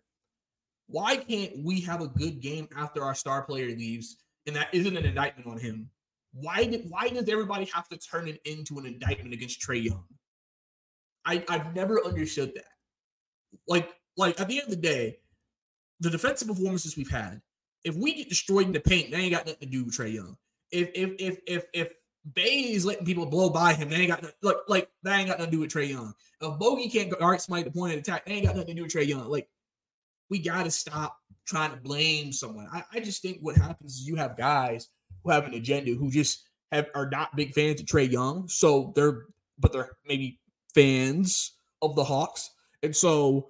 Why 0.88 1.18
can't 1.18 1.66
we 1.66 1.82
have 1.82 2.00
a 2.00 2.08
good 2.08 2.40
game 2.40 2.70
after 2.78 3.04
our 3.04 3.14
star 3.14 3.42
player 3.42 3.76
leaves 3.76 4.16
and 4.48 4.56
that 4.56 4.74
isn't 4.74 4.96
an 4.96 5.06
indictment 5.06 5.50
on 5.50 5.58
him 5.58 5.90
why 6.34 6.66
did 6.66 6.90
why 6.90 7.10
does 7.10 7.30
everybody 7.30 7.66
have 7.74 7.88
to 7.90 7.98
turn 7.98 8.28
it 8.28 8.42
into 8.46 8.80
an 8.80 8.86
indictment 8.86 9.34
against 9.34 9.62
Trae 9.62 9.84
Young? 9.84 10.06
I 11.26 11.44
I've 11.48 11.76
never 11.76 12.04
understood 12.04 12.54
that. 12.56 12.66
Like 13.68 13.90
like 14.18 14.40
at 14.40 14.48
the 14.48 14.56
end 14.56 14.66
of 14.66 14.70
the 14.72 14.76
day, 14.76 15.20
the 16.00 16.10
defensive 16.10 16.48
performances 16.48 16.98
we've 16.98 17.10
had, 17.10 17.42
if 17.84 17.96
we 17.96 18.16
get 18.16 18.30
destroyed 18.30 18.68
in 18.68 18.74
the 18.74 18.80
paint, 18.80 19.12
they 19.12 19.18
ain't 19.18 19.32
got 19.32 19.46
nothing 19.46 19.60
to 19.62 19.66
do 19.68 19.86
with 19.86 19.96
Trae 19.96 20.14
Young. 20.14 20.36
If 20.72 20.90
if 20.96 21.12
if 21.20 21.40
if 21.46 21.66
if 21.74 21.94
is 22.36 22.86
letting 22.86 23.06
people 23.06 23.26
blow 23.26 23.50
by 23.50 23.74
him, 23.74 23.90
they 23.90 23.98
ain't 23.98 24.10
got 24.10 24.26
like 24.42 24.58
like 24.68 24.90
that 25.04 25.20
ain't 25.20 25.30
got 25.30 25.38
nothing 25.38 25.52
to 25.52 25.58
do 25.58 25.62
with 25.62 25.72
Trae 25.72 25.90
Young. 25.90 26.14
If 26.42 26.58
Bogey 26.58 26.90
can't 26.90 27.10
guard 27.18 27.40
at 27.40 27.66
the 27.66 27.72
point 27.72 27.94
of 27.94 28.00
attack, 28.00 28.26
they 28.26 28.34
ain't 28.34 28.46
got 28.46 28.56
nothing 28.56 28.70
to 28.70 28.74
do 28.74 28.84
with 28.84 28.94
Trae 28.94 29.08
Young. 29.08 29.30
Like 29.30 29.50
we 30.30 30.40
gotta 30.40 30.72
stop 30.72 31.18
trying 31.46 31.72
to 31.72 31.78
blame 31.78 32.32
someone. 32.32 32.68
I, 32.72 32.84
I 32.94 33.00
just 33.02 33.22
think 33.22 33.40
what 33.42 33.58
happens 33.58 33.96
is 33.96 34.08
you 34.08 34.16
have 34.16 34.38
guys 34.38 34.88
who 35.24 35.32
have 35.32 35.46
an 35.46 35.54
agenda 35.54 35.94
who 35.94 36.12
just 36.12 36.48
have 36.72 36.88
are 36.96 37.10
not 37.10 37.36
big 37.36 37.54
fans 37.54 37.80
of 37.80 37.86
Trae 37.86 38.12
Young. 38.12 38.48
So 38.48 38.92
they're 38.96 39.26
but 39.60 39.72
they're 39.72 39.92
maybe 40.06 40.40
fans 40.74 41.56
of 41.82 41.96
the 41.96 42.04
Hawks. 42.04 42.50
And 42.82 42.96
so 42.96 43.50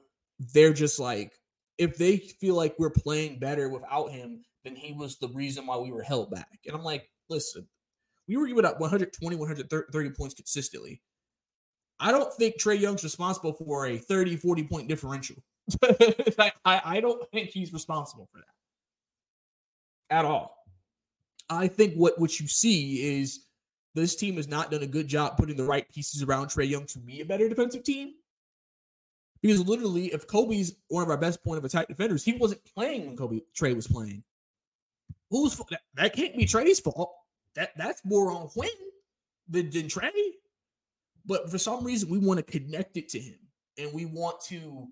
they're 0.53 0.73
just 0.73 0.99
like, 0.99 1.33
if 1.77 1.97
they 1.97 2.17
feel 2.17 2.55
like 2.55 2.75
we're 2.77 2.89
playing 2.89 3.39
better 3.39 3.69
without 3.69 4.11
him, 4.11 4.41
then 4.63 4.75
he 4.75 4.93
was 4.93 5.17
the 5.17 5.29
reason 5.29 5.65
why 5.65 5.77
we 5.77 5.91
were 5.91 6.03
held 6.03 6.29
back. 6.29 6.59
And 6.65 6.75
I'm 6.75 6.83
like, 6.83 7.09
listen, 7.29 7.67
we 8.27 8.37
were 8.37 8.47
giving 8.47 8.65
up 8.65 8.79
120, 8.79 9.35
130 9.35 10.09
points 10.11 10.35
consistently. 10.35 11.01
I 11.99 12.11
don't 12.11 12.33
think 12.33 12.59
Trae 12.59 12.79
Young's 12.79 13.03
responsible 13.03 13.53
for 13.53 13.87
a 13.87 13.97
30, 13.97 14.35
40 14.35 14.63
point 14.63 14.87
differential. 14.87 15.37
I, 16.37 16.51
I 16.65 16.99
don't 16.99 17.29
think 17.31 17.49
he's 17.49 17.71
responsible 17.71 18.27
for 18.31 18.39
that 18.39 20.17
at 20.17 20.25
all. 20.25 20.62
I 21.49 21.67
think 21.67 21.93
what 21.95 22.19
what 22.19 22.39
you 22.39 22.47
see 22.47 23.19
is 23.19 23.45
this 23.95 24.15
team 24.15 24.37
has 24.37 24.47
not 24.47 24.71
done 24.71 24.83
a 24.83 24.87
good 24.87 25.07
job 25.07 25.37
putting 25.37 25.57
the 25.57 25.63
right 25.63 25.87
pieces 25.89 26.23
around 26.23 26.47
Trae 26.47 26.69
Young 26.69 26.85
to 26.87 26.99
be 26.99 27.21
a 27.21 27.25
better 27.25 27.47
defensive 27.47 27.83
team. 27.83 28.13
Because 29.41 29.59
literally, 29.59 30.05
if 30.07 30.25
Kobe's 30.25 30.73
one 30.87 31.03
of 31.03 31.09
our 31.09 31.17
best 31.17 31.43
point 31.43 31.57
of 31.57 31.65
attack 31.65 31.89
defenders, 31.89 32.23
he 32.23 32.33
wasn't 32.33 32.63
playing 32.73 33.07
when 33.07 33.17
Kobe 33.17 33.41
Trae 33.55 33.75
was 33.75 33.87
playing. 33.87 34.23
Who's 35.29 35.57
that, 35.69 35.81
that 35.95 36.15
can't 36.15 36.37
be 36.37 36.45
Trae's 36.45 36.79
fault. 36.79 37.13
That 37.55 37.71
that's 37.75 38.05
more 38.05 38.31
on 38.31 38.47
Quinn 38.47 38.69
than, 39.49 39.69
than 39.69 39.87
Trae. 39.87 40.09
But 41.25 41.49
for 41.49 41.57
some 41.57 41.83
reason, 41.83 42.09
we 42.09 42.19
want 42.19 42.37
to 42.37 42.43
connect 42.43 42.97
it 42.97 43.09
to 43.09 43.19
him, 43.19 43.39
and 43.77 43.93
we 43.93 44.05
want 44.05 44.41
to 44.45 44.87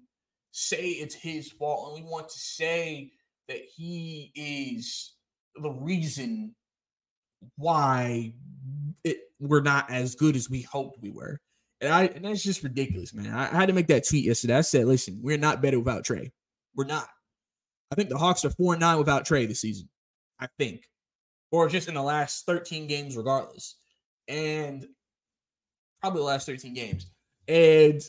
say 0.52 0.90
it's 0.90 1.16
his 1.16 1.50
fault, 1.50 1.94
and 1.94 2.04
we 2.04 2.10
want 2.10 2.30
to 2.30 2.40
say 2.40 3.14
that 3.48 3.62
he 3.76 4.32
is 4.36 5.14
the 5.56 5.72
reason 5.72 6.56
why 7.58 8.34
it, 9.04 9.18
we're 9.40 9.62
not 9.62 9.90
as 9.90 10.16
good 10.16 10.36
as 10.36 10.50
we 10.50 10.62
hoped 10.62 11.02
we 11.02 11.12
were. 11.12 11.40
And 11.80 11.92
I 11.92 12.04
and 12.04 12.26
that's 12.26 12.44
just 12.44 12.64
ridiculous, 12.64 13.14
man. 13.14 13.34
I, 13.34 13.52
I, 13.52 13.56
had 13.56 13.68
to 13.68 13.74
make 13.74 13.88
that 13.88 14.08
tweet 14.08 14.26
yesterday. 14.26 14.58
I 14.58 14.62
said, 14.62 14.86
listen, 14.86 15.20
we're 15.22 15.38
not 15.38 15.62
better 15.62 15.80
without 15.80 16.06
Trae. 16.06 16.32
We're 16.76 16.86
not. 16.86 17.08
I 17.92 17.96
think 17.96 18.10
the 18.10 18.18
Hawks 18.18 18.46
are 18.46 18.52
4 18.52 18.74
and 18.74 18.82
9 18.82 18.98
without 19.00 19.28
Trae 19.28 19.48
this 19.48 19.62
season. 19.62 19.90
I 20.40 20.48
think. 20.60 20.86
Or 21.52 21.68
just 21.68 21.88
in 21.88 21.96
the 21.96 22.02
last 22.02 22.46
13 22.46 22.88
games, 22.88 23.18
regardless. 23.18 23.76
And 24.28 24.86
probably 26.00 26.20
the 26.20 26.26
last 26.26 26.46
13 26.46 26.74
games. 26.74 27.08
And 27.48 28.02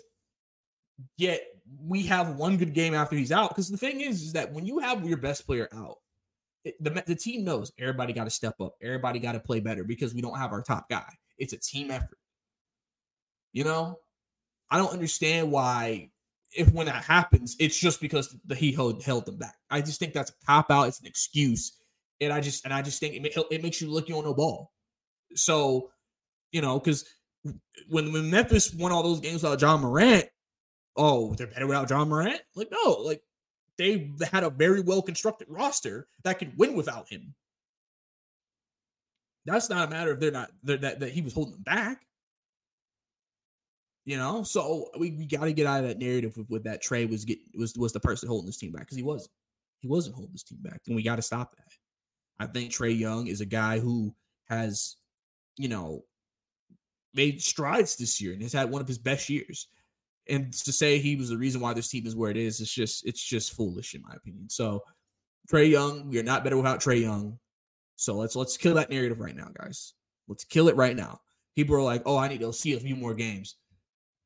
yet 1.16 1.42
we 1.85 2.05
have 2.05 2.37
one 2.37 2.57
good 2.57 2.74
game 2.74 2.94
after 2.94 3.16
he's 3.16 3.33
out. 3.33 3.50
Because 3.50 3.68
the 3.68 3.76
thing 3.76 4.00
is, 4.00 4.22
is 4.22 4.33
that 4.35 4.52
when 4.52 4.66
you 4.66 4.78
have 4.78 5.07
your 5.07 5.16
best 5.16 5.46
player 5.46 5.68
out, 5.74 5.98
the, 6.64 7.03
the 7.07 7.14
team 7.14 7.44
knows 7.44 7.72
everybody 7.79 8.12
got 8.12 8.25
to 8.25 8.31
step 8.31 8.61
up. 8.61 8.75
Everybody 8.83 9.18
got 9.18 9.33
to 9.33 9.40
play 9.40 9.61
better 9.61 9.85
because 9.85 10.14
we 10.14 10.20
don't 10.20 10.38
have 10.38 10.53
our 10.53 10.62
top 10.62 10.88
guy. 10.88 11.11
It's 11.38 11.53
a 11.53 11.59
team 11.59 11.90
effort. 11.90 12.18
You 13.53 13.64
know, 13.64 13.98
I 14.70 14.79
don't 14.79 14.92
understand 14.92 15.51
why 15.51 16.11
if 16.57 16.72
when 16.72 16.87
that 16.87 17.05
happens, 17.05 17.57
it's 17.59 17.79
just 17.79 18.01
because 18.01 18.37
the, 18.46 18.55
he 18.55 18.72
held, 18.72 19.03
held 19.03 19.27
them 19.27 19.37
back. 19.37 19.57
I 19.70 19.81
just 19.81 19.98
think 19.98 20.12
that's 20.12 20.31
a 20.31 20.46
cop 20.46 20.70
out. 20.70 20.88
It's 20.88 21.01
an 21.01 21.07
excuse, 21.07 21.72
and 22.20 22.33
I 22.33 22.40
just 22.40 22.64
and 22.64 22.72
I 22.72 22.83
just 22.83 23.01
think 23.01 23.14
it, 23.14 23.46
it 23.51 23.62
makes 23.62 23.81
you 23.81 23.90
look 23.90 24.09
you 24.09 24.16
on 24.18 24.25
the 24.25 24.33
ball. 24.33 24.70
So, 25.35 25.90
you 26.51 26.61
know, 26.61 26.79
because 26.79 27.05
when 27.88 28.12
when 28.12 28.31
Memphis 28.31 28.72
won 28.75 28.92
all 28.92 29.03
those 29.03 29.20
games 29.20 29.42
without 29.42 29.59
John 29.59 29.81
Morant, 29.81 30.27
oh, 30.96 31.35
they're 31.35 31.46
better 31.46 31.66
without 31.66 31.88
John 31.88 32.09
Morant. 32.09 32.40
Like 32.55 32.70
no, 32.70 32.92
like 33.01 33.22
they 33.78 34.11
had 34.30 34.44
a 34.44 34.50
very 34.50 34.80
well 34.80 35.02
constructed 35.02 35.48
roster 35.50 36.06
that 36.24 36.38
could 36.38 36.56
win 36.56 36.74
without 36.74 37.08
him. 37.08 37.35
That's 39.44 39.70
not 39.70 39.88
a 39.88 39.90
matter 39.90 40.12
of 40.12 40.20
they're 40.20 40.30
not 40.30 40.50
they're, 40.62 40.76
that 40.78 41.00
that 41.00 41.12
he 41.12 41.20
was 41.20 41.32
holding 41.32 41.54
them 41.54 41.62
back. 41.62 42.02
You 44.04 44.16
know, 44.16 44.42
so 44.42 44.90
we, 44.98 45.12
we 45.12 45.26
got 45.26 45.44
to 45.44 45.52
get 45.52 45.66
out 45.66 45.85
of 45.85 45.88
that 45.88 45.98
narrative 45.98 46.37
with, 46.37 46.50
with 46.50 46.64
that 46.64 46.82
Trae 46.82 47.08
was 47.08 47.24
get 47.24 47.38
was 47.54 47.74
was 47.76 47.92
the 47.92 48.00
person 48.00 48.28
holding 48.28 48.46
this 48.46 48.58
team 48.58 48.72
back 48.72 48.82
because 48.82 48.96
he 48.96 49.02
wasn't. 49.02 49.30
He 49.80 49.88
wasn't 49.88 50.14
holding 50.14 50.32
this 50.32 50.44
team 50.44 50.58
back, 50.62 50.80
and 50.87 50.94
we 50.94 51.02
got 51.02 51.16
to 51.16 51.22
stop 51.22 51.56
that. 51.56 51.72
I 52.38 52.46
think 52.46 52.70
Trae 52.70 52.96
Young 52.96 53.26
is 53.26 53.40
a 53.40 53.46
guy 53.46 53.80
who 53.80 54.14
has, 54.48 54.96
you 55.56 55.68
know, 55.68 56.04
made 57.14 57.42
strides 57.42 57.96
this 57.96 58.20
year 58.20 58.32
and 58.32 58.42
has 58.42 58.52
had 58.52 58.70
one 58.70 58.80
of 58.80 58.88
his 58.88 58.98
best 58.98 59.28
years. 59.28 59.66
And 60.28 60.52
to 60.52 60.72
say 60.72 60.98
he 60.98 61.16
was 61.16 61.30
the 61.30 61.37
reason 61.37 61.61
why 61.61 61.74
this 61.74 61.88
team 61.88 62.06
is 62.06 62.14
where 62.14 62.30
it 62.30 62.37
is, 62.37 62.61
it's 62.61 62.72
just 62.72 63.06
it's 63.06 63.22
just 63.22 63.54
foolish 63.54 63.94
in 63.94 64.02
my 64.02 64.14
opinion. 64.14 64.48
So 64.48 64.82
Trae 65.50 65.70
Young, 65.70 66.08
we 66.08 66.18
are 66.18 66.24
not 66.24 66.44
better 66.44 66.56
without 66.56 66.80
Trae 66.80 67.00
Young. 67.00 67.38
So 67.96 68.14
let's 68.14 68.37
let's 68.37 68.56
kill 68.56 68.74
that 68.74 68.90
narrative 68.90 69.20
right 69.20 69.37
now, 69.37 69.48
guys. 69.58 69.94
Let's 70.28 70.44
kill 70.44 70.68
it 70.68 70.76
right 70.76 70.96
now. 70.96 71.20
People 71.56 71.74
are 71.76 71.82
like, 71.82 72.02
"Oh, 72.06 72.16
I 72.16 72.28
need 72.28 72.40
to 72.40 72.52
see 72.52 72.74
a 72.74 72.80
few 72.80 72.96
more 72.96 73.14
games." 73.14 73.56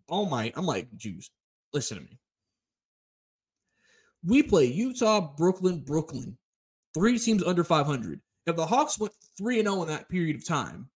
Oh 0.09 0.27
my, 0.27 0.53
I'm 0.55 0.67
like, 0.67 0.89
Jews, 0.97 1.31
listen 1.73 1.99
to 1.99 2.05
me. 2.05 2.19
We 4.25 4.43
play 4.43 4.67
Utah, 4.67 5.35
Brooklyn, 5.37 5.81
Brooklyn, 5.81 6.39
three 6.95 7.19
teams 7.19 7.43
under 7.43 7.65
500. 7.65 8.21
If 8.47 8.57
the 8.57 8.67
Hawks 8.67 8.99
went 8.99 9.13
three 9.37 9.59
and 9.59 9.67
zero 9.67 9.79
oh 9.79 9.83
in 9.83 9.89
that 9.89 10.09
period 10.09 10.37
of 10.37 10.47
time, 10.47 10.89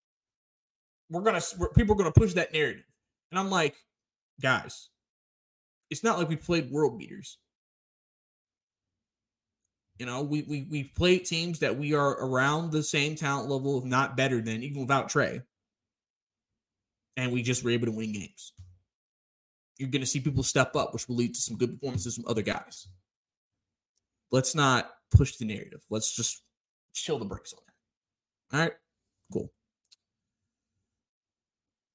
we're 1.10 1.22
gonna 1.22 1.42
we're, 1.58 1.70
people 1.70 1.94
are 1.94 1.98
gonna 1.98 2.12
push 2.12 2.34
that 2.34 2.52
narrative. 2.52 2.84
And 3.30 3.38
I'm 3.38 3.50
like, 3.50 3.76
guys, 4.40 4.90
it's 5.90 6.04
not 6.04 6.18
like 6.18 6.28
we 6.28 6.36
played 6.36 6.70
world 6.70 6.98
beaters. 6.98 7.38
You 9.98 10.06
know, 10.06 10.22
we 10.22 10.42
we 10.42 10.66
we 10.70 10.84
played 10.84 11.26
teams 11.26 11.58
that 11.58 11.76
we 11.76 11.92
are 11.92 12.24
around 12.24 12.72
the 12.72 12.82
same 12.82 13.16
talent 13.16 13.50
level, 13.50 13.78
if 13.78 13.84
not 13.84 14.16
better 14.16 14.40
than, 14.40 14.62
even 14.62 14.80
without 14.80 15.10
Trae. 15.10 15.42
And 17.16 17.32
we 17.32 17.42
just 17.42 17.62
were 17.62 17.70
able 17.70 17.86
to 17.86 17.92
win 17.92 18.12
games. 18.12 18.52
You're 19.76 19.90
going 19.90 20.00
to 20.00 20.06
see 20.06 20.20
people 20.20 20.42
step 20.42 20.74
up, 20.74 20.94
which 20.94 21.06
will 21.06 21.16
lead 21.16 21.34
to 21.34 21.40
some 21.40 21.58
good 21.58 21.72
performances 21.72 22.14
from 22.14 22.24
other 22.26 22.42
guys. 22.42 22.88
Let's 24.30 24.54
not 24.54 24.90
push 25.10 25.36
the 25.36 25.44
narrative. 25.44 25.82
Let's 25.90 26.14
just 26.14 26.42
chill 26.94 27.18
the 27.18 27.24
brakes 27.24 27.52
on 27.52 27.60
that. 27.66 28.56
All 28.56 28.64
right, 28.64 28.72
cool. 29.32 29.52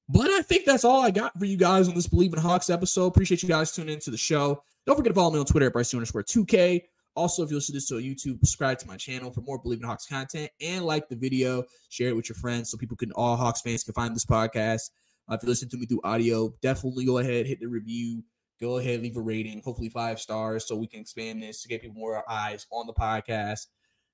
But 0.07 0.29
I 0.29 0.41
think 0.43 0.65
that's 0.65 0.85
all 0.85 1.01
I 1.01 1.09
got 1.09 1.37
for 1.37 1.45
you 1.45 1.57
guys 1.57 1.87
on 1.87 1.95
this 1.95 2.07
Believe 2.07 2.33
in 2.33 2.39
Hawks 2.39 2.69
episode. 2.69 3.07
Appreciate 3.07 3.41
you 3.41 3.49
guys 3.49 3.71
tuning 3.71 3.95
into 3.95 4.11
the 4.11 4.17
show. 4.17 4.61
Don't 4.85 4.95
forget 4.95 5.09
to 5.09 5.15
follow 5.15 5.31
me 5.31 5.39
on 5.39 5.45
Twitter 5.45 5.65
at 5.65 5.73
Bryce 5.73 5.93
underscore 5.93 6.23
2K. 6.23 6.81
Also, 7.15 7.43
if 7.43 7.49
you 7.49 7.55
listen 7.55 7.73
to 7.73 7.77
this 7.77 7.91
on 7.91 7.99
YouTube, 7.99 8.39
subscribe 8.39 8.77
to 8.77 8.87
my 8.87 8.97
channel 8.97 9.31
for 9.31 9.41
more 9.41 9.57
Believe 9.57 9.79
in 9.79 9.87
Hawks 9.87 10.05
content 10.05 10.51
and 10.61 10.85
like 10.85 11.09
the 11.09 11.15
video, 11.15 11.63
share 11.89 12.09
it 12.09 12.15
with 12.15 12.29
your 12.29 12.35
friends 12.35 12.69
so 12.69 12.77
people 12.77 12.97
can, 12.97 13.11
all 13.13 13.35
Hawks 13.35 13.61
fans 13.61 13.83
can 13.83 13.93
find 13.93 14.15
this 14.15 14.25
podcast. 14.25 14.91
Uh, 15.27 15.35
if 15.35 15.41
you 15.41 15.49
listen 15.49 15.69
to 15.69 15.77
me 15.77 15.87
through 15.87 16.01
audio, 16.03 16.53
definitely 16.61 17.05
go 17.05 17.17
ahead, 17.17 17.47
hit 17.47 17.59
the 17.59 17.67
review, 17.67 18.23
go 18.61 18.77
ahead, 18.77 19.01
leave 19.01 19.17
a 19.17 19.21
rating, 19.21 19.61
hopefully 19.63 19.89
five 19.89 20.19
stars 20.19 20.67
so 20.67 20.75
we 20.75 20.87
can 20.87 20.99
expand 20.99 21.41
this 21.41 21.63
to 21.63 21.67
get 21.67 21.81
people 21.81 21.95
more 21.95 22.29
eyes 22.29 22.67
on 22.69 22.85
the 22.85 22.93
podcast. 22.93 23.67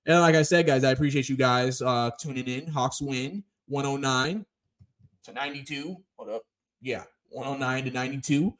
And 0.05 0.21
like 0.21 0.35
I 0.35 0.43
said, 0.43 0.67
guys, 0.67 0.83
I 0.83 0.91
appreciate 0.91 1.27
you 1.27 1.35
guys 1.35 1.81
uh, 1.81 2.11
tuning 2.19 2.47
in. 2.47 2.67
Hawks 2.67 3.01
win 3.01 3.43
109 3.67 4.45
to 5.23 5.33
92. 5.33 5.97
Hold 6.17 6.29
up. 6.29 6.43
Yeah, 6.81 7.03
109 7.29 7.85
to 7.85 7.91
92. 7.91 8.53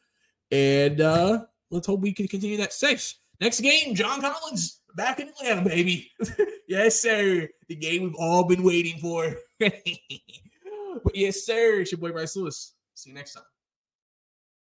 And 0.52 1.02
uh 1.02 1.46
let's 1.70 1.88
hope 1.88 2.02
we 2.02 2.14
can 2.14 2.28
continue 2.28 2.58
that 2.58 2.74
six. 2.74 3.16
Next 3.40 3.60
game, 3.62 3.96
John 3.96 4.22
Collins 4.22 4.82
back 4.96 5.20
in 5.20 5.30
Atlanta, 5.30 5.68
baby. 5.68 6.12
yes, 6.68 7.02
sir. 7.02 7.48
The 7.68 7.76
game 7.76 8.04
we've 8.04 8.16
all 8.20 8.44
been 8.44 8.64
waiting 8.64 9.00
for. 9.00 9.36
but 9.60 11.16
yes, 11.16 11.44
sir. 11.44 11.80
It's 11.80 11.92
your 11.92 12.00
boy 12.00 12.12
Bryce 12.12 12.36
Lewis. 12.36 12.74
See 12.94 13.10
you 13.10 13.16
next 13.16 13.34
time. 13.34 13.44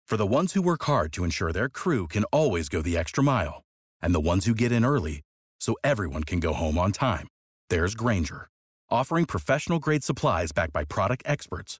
For 0.07 0.17
the 0.17 0.27
ones 0.27 0.53
who 0.53 0.61
work 0.61 0.83
hard 0.83 1.13
to 1.13 1.23
ensure 1.23 1.51
their 1.51 1.69
crew 1.69 2.07
can 2.07 2.23
always 2.25 2.67
go 2.69 2.81
the 2.81 2.97
extra 2.97 3.23
mile, 3.23 3.63
and 4.01 4.13
the 4.13 4.19
ones 4.19 4.45
who 4.45 4.53
get 4.53 4.71
in 4.71 4.83
early 4.85 5.21
so 5.59 5.75
everyone 5.83 6.23
can 6.23 6.39
go 6.39 6.53
home 6.53 6.77
on 6.77 6.91
time, 6.91 7.27
there's 7.69 7.95
Grainger, 7.95 8.49
offering 8.89 9.25
professional 9.25 9.79
grade 9.79 10.03
supplies 10.03 10.51
backed 10.51 10.73
by 10.73 10.83
product 10.83 11.23
experts 11.25 11.79